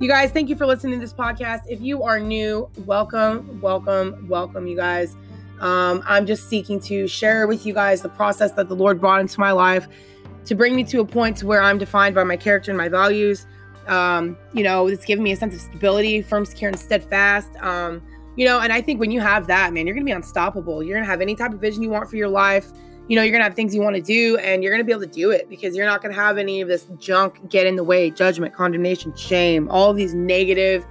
You 0.00 0.08
guys, 0.08 0.32
thank 0.32 0.48
you 0.48 0.56
for 0.56 0.66
listening 0.66 0.98
to 0.98 1.00
this 1.00 1.14
podcast. 1.14 1.62
If 1.68 1.80
you 1.80 2.02
are 2.02 2.18
new, 2.18 2.68
welcome, 2.84 3.60
welcome, 3.60 4.26
welcome, 4.28 4.66
you 4.66 4.76
guys. 4.76 5.16
Um, 5.60 6.02
I'm 6.06 6.26
just 6.26 6.48
seeking 6.48 6.80
to 6.80 7.06
share 7.06 7.46
with 7.46 7.64
you 7.64 7.72
guys 7.72 8.02
the 8.02 8.08
process 8.08 8.52
that 8.52 8.68
the 8.68 8.74
Lord 8.74 9.00
brought 9.00 9.20
into 9.20 9.38
my 9.38 9.52
life 9.52 9.86
to 10.46 10.54
bring 10.54 10.74
me 10.74 10.84
to 10.84 11.00
a 11.00 11.04
point 11.04 11.36
to 11.38 11.46
where 11.46 11.62
I'm 11.62 11.78
defined 11.78 12.14
by 12.14 12.24
my 12.24 12.36
character 12.36 12.70
and 12.70 12.76
my 12.76 12.88
values. 12.88 13.46
Um, 13.86 14.36
you 14.52 14.64
know, 14.64 14.88
it's 14.88 15.04
given 15.04 15.22
me 15.22 15.32
a 15.32 15.36
sense 15.36 15.54
of 15.54 15.60
stability, 15.60 16.22
firm, 16.22 16.44
secure, 16.44 16.68
and 16.68 16.78
steadfast. 16.78 17.54
Um, 17.60 18.02
you 18.36 18.44
know, 18.44 18.60
and 18.60 18.72
I 18.72 18.80
think 18.80 19.00
when 19.00 19.10
you 19.10 19.20
have 19.20 19.46
that, 19.46 19.72
man, 19.72 19.86
you're 19.86 19.94
gonna 19.94 20.04
be 20.04 20.12
unstoppable. 20.12 20.82
You're 20.82 20.96
gonna 20.96 21.10
have 21.10 21.20
any 21.20 21.36
type 21.36 21.52
of 21.52 21.60
vision 21.60 21.82
you 21.82 21.90
want 21.90 22.08
for 22.08 22.16
your 22.16 22.28
life. 22.28 22.72
You 23.08 23.16
know, 23.16 23.22
you're 23.22 23.32
gonna 23.32 23.44
have 23.44 23.54
things 23.54 23.74
you 23.74 23.82
want 23.82 23.96
to 23.96 24.02
do, 24.02 24.38
and 24.38 24.62
you're 24.62 24.72
gonna 24.72 24.84
be 24.84 24.92
able 24.92 25.02
to 25.02 25.06
do 25.06 25.30
it 25.30 25.48
because 25.48 25.76
you're 25.76 25.86
not 25.86 26.02
gonna 26.02 26.14
have 26.14 26.38
any 26.38 26.60
of 26.60 26.68
this 26.68 26.86
junk 26.98 27.48
get 27.48 27.66
in 27.66 27.76
the 27.76 27.84
way, 27.84 28.10
judgment, 28.10 28.54
condemnation, 28.54 29.14
shame, 29.16 29.68
all 29.70 29.92
these 29.92 30.14
negative 30.14 30.86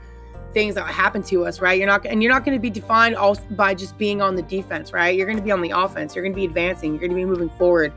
things 0.53 0.75
that 0.75 0.85
happen 0.85 1.23
to 1.23 1.45
us, 1.45 1.59
right? 1.59 1.77
You're 1.77 1.87
not, 1.87 2.05
and 2.05 2.21
you're 2.21 2.31
not 2.31 2.45
going 2.45 2.55
to 2.55 2.61
be 2.61 2.69
defined 2.69 3.15
all 3.15 3.35
by 3.51 3.73
just 3.73 3.97
being 3.97 4.21
on 4.21 4.35
the 4.35 4.41
defense, 4.43 4.93
right? 4.93 5.17
You're 5.17 5.25
going 5.25 5.37
to 5.37 5.43
be 5.43 5.51
on 5.51 5.61
the 5.61 5.71
offense. 5.71 6.15
You're 6.15 6.23
going 6.23 6.33
to 6.33 6.39
be 6.39 6.45
advancing. 6.45 6.91
You're 6.91 6.99
going 6.99 7.11
to 7.11 7.15
be 7.15 7.25
moving 7.25 7.49
forward. 7.57 7.91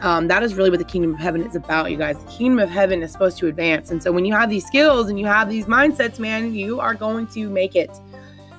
Um, 0.00 0.28
that 0.28 0.42
is 0.42 0.54
really 0.54 0.70
what 0.70 0.78
the 0.78 0.84
kingdom 0.84 1.14
of 1.14 1.20
heaven 1.20 1.42
is 1.42 1.56
about, 1.56 1.90
you 1.90 1.96
guys. 1.96 2.18
The 2.18 2.30
kingdom 2.30 2.60
of 2.60 2.70
heaven 2.70 3.02
is 3.02 3.12
supposed 3.12 3.36
to 3.38 3.48
advance. 3.48 3.90
And 3.90 4.02
so 4.02 4.12
when 4.12 4.24
you 4.24 4.32
have 4.32 4.48
these 4.48 4.64
skills 4.66 5.10
and 5.10 5.18
you 5.18 5.26
have 5.26 5.48
these 5.48 5.66
mindsets, 5.66 6.18
man, 6.18 6.54
you 6.54 6.80
are 6.80 6.94
going 6.94 7.26
to 7.28 7.50
make 7.50 7.76
it. 7.76 7.90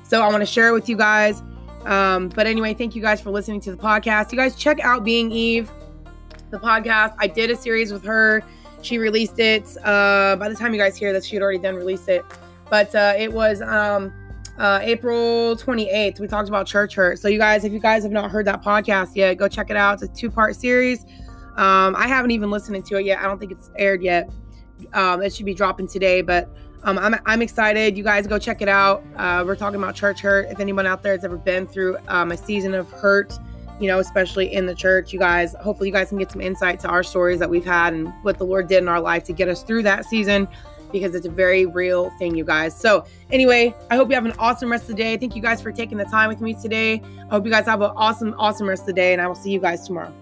So 0.10 0.24
I 0.24 0.28
want 0.28 0.41
to 0.41 0.45
share 0.48 0.69
it 0.69 0.72
with 0.72 0.89
you 0.89 0.98
guys. 0.98 1.43
Um, 1.86 2.30
but 2.30 2.48
anyway, 2.48 2.74
thank 2.74 2.95
you 2.95 3.02
guys 3.02 3.22
for 3.22 3.30
listening 3.30 3.62
to 3.62 3.72
the 3.72 3.78
podcast. 3.78 4.32
You 4.32 4.39
guys 4.39 4.56
check 4.56 4.80
out 4.80 5.04
Being 5.04 5.32
Eve, 5.32 5.72
the 6.50 6.58
podcast. 6.58 7.13
I 7.19 7.28
did 7.28 7.52
a 7.52 7.56
series 7.56 7.93
with 7.93 8.04
her. 8.06 8.43
She 8.82 8.98
released 8.98 9.38
it. 9.38 9.78
Uh, 9.86 10.36
by 10.36 10.50
the 10.50 10.56
time 10.56 10.74
you 10.74 10.80
guys 10.80 10.98
hear 10.98 11.13
this, 11.13 11.26
she 11.26 11.36
had 11.36 11.43
already 11.43 11.60
done 11.60 11.76
released 11.76 12.10
it. 12.10 12.26
But 12.72 12.93
uh, 12.95 13.13
it 13.19 13.32
was 13.32 13.62
um, 13.62 14.12
uh, 14.58 14.80
April 14.82 15.56
28th. 15.56 16.19
We 16.19 16.28
talked 16.28 16.50
about 16.50 16.65
church 16.65 16.95
hurt. 16.95 17.19
So 17.19 17.28
you 17.28 17.38
guys, 17.38 17.63
if 17.63 17.72
you 17.72 17.80
guys 17.80 18.02
have 18.02 18.12
not 18.12 18.32
heard 18.32 18.48
that 18.48 18.63
podcast 18.63 19.15
yet, 19.15 19.38
go 19.38 19.48
check 19.48 19.69
it 19.69 19.78
out. 19.78 20.02
It's 20.02 20.12
a 20.12 20.15
two-part 20.15 20.56
series. 20.56 21.06
Um, 21.56 21.95
I 21.95 22.08
haven't 22.08 22.32
even 22.32 22.50
listened 22.50 22.84
to 22.84 22.95
it 22.95 23.06
yet. 23.06 23.19
I 23.19 23.26
don't 23.26 23.38
think 23.38 23.52
it's 23.52 23.69
aired 23.78 24.02
yet. 24.02 24.28
Um, 24.93 25.22
it 25.22 25.36
should 25.36 25.45
be 25.45 25.54
dropping 25.54 25.86
today, 25.86 26.24
but 26.24 26.50
um, 26.83 26.97
I'm, 26.97 27.15
I'm 27.25 27.41
excited. 27.41 27.97
You 27.97 28.03
guys 28.03 28.27
go 28.27 28.39
check 28.39 28.61
it 28.61 28.69
out. 28.69 29.03
Uh, 29.15 29.43
we're 29.45 29.55
talking 29.55 29.81
about 29.81 29.95
church 29.95 30.21
hurt. 30.21 30.47
If 30.49 30.59
anyone 30.59 30.85
out 30.85 31.03
there 31.03 31.13
has 31.13 31.23
ever 31.23 31.37
been 31.37 31.67
through 31.67 31.97
um, 32.07 32.31
a 32.31 32.37
season 32.37 32.73
of 32.73 32.89
hurt, 32.91 33.33
you 33.79 33.87
know, 33.87 33.99
especially 33.99 34.53
in 34.53 34.65
the 34.65 34.75
church, 34.75 35.13
you 35.13 35.19
guys, 35.19 35.55
hopefully 35.61 35.89
you 35.89 35.93
guys 35.93 36.09
can 36.09 36.17
get 36.17 36.31
some 36.31 36.41
insight 36.41 36.79
to 36.81 36.87
our 36.87 37.03
stories 37.03 37.39
that 37.39 37.49
we've 37.49 37.65
had 37.65 37.93
and 37.93 38.13
what 38.23 38.37
the 38.37 38.45
Lord 38.45 38.67
did 38.67 38.79
in 38.79 38.87
our 38.87 39.01
life 39.01 39.23
to 39.25 39.33
get 39.33 39.47
us 39.47 39.63
through 39.63 39.83
that 39.83 40.05
season 40.05 40.47
because 40.91 41.13
it's 41.15 41.25
a 41.25 41.31
very 41.31 41.65
real 41.65 42.09
thing, 42.17 42.35
you 42.35 42.43
guys. 42.43 42.75
So, 42.75 43.05
anyway, 43.31 43.75
I 43.91 43.95
hope 43.95 44.09
you 44.09 44.15
have 44.15 44.25
an 44.25 44.33
awesome 44.39 44.71
rest 44.71 44.83
of 44.83 44.89
the 44.89 44.95
day. 44.95 45.17
Thank 45.17 45.35
you 45.35 45.41
guys 45.41 45.61
for 45.61 45.71
taking 45.71 45.97
the 45.97 46.05
time 46.05 46.29
with 46.29 46.41
me 46.41 46.55
today. 46.55 47.01
I 47.27 47.29
hope 47.29 47.45
you 47.45 47.51
guys 47.51 47.65
have 47.65 47.81
an 47.81 47.91
awesome, 47.95 48.33
awesome 48.37 48.67
rest 48.67 48.83
of 48.83 48.87
the 48.87 48.93
day, 48.93 49.13
and 49.13 49.21
I 49.21 49.27
will 49.27 49.35
see 49.35 49.51
you 49.51 49.59
guys 49.59 49.85
tomorrow. 49.85 50.13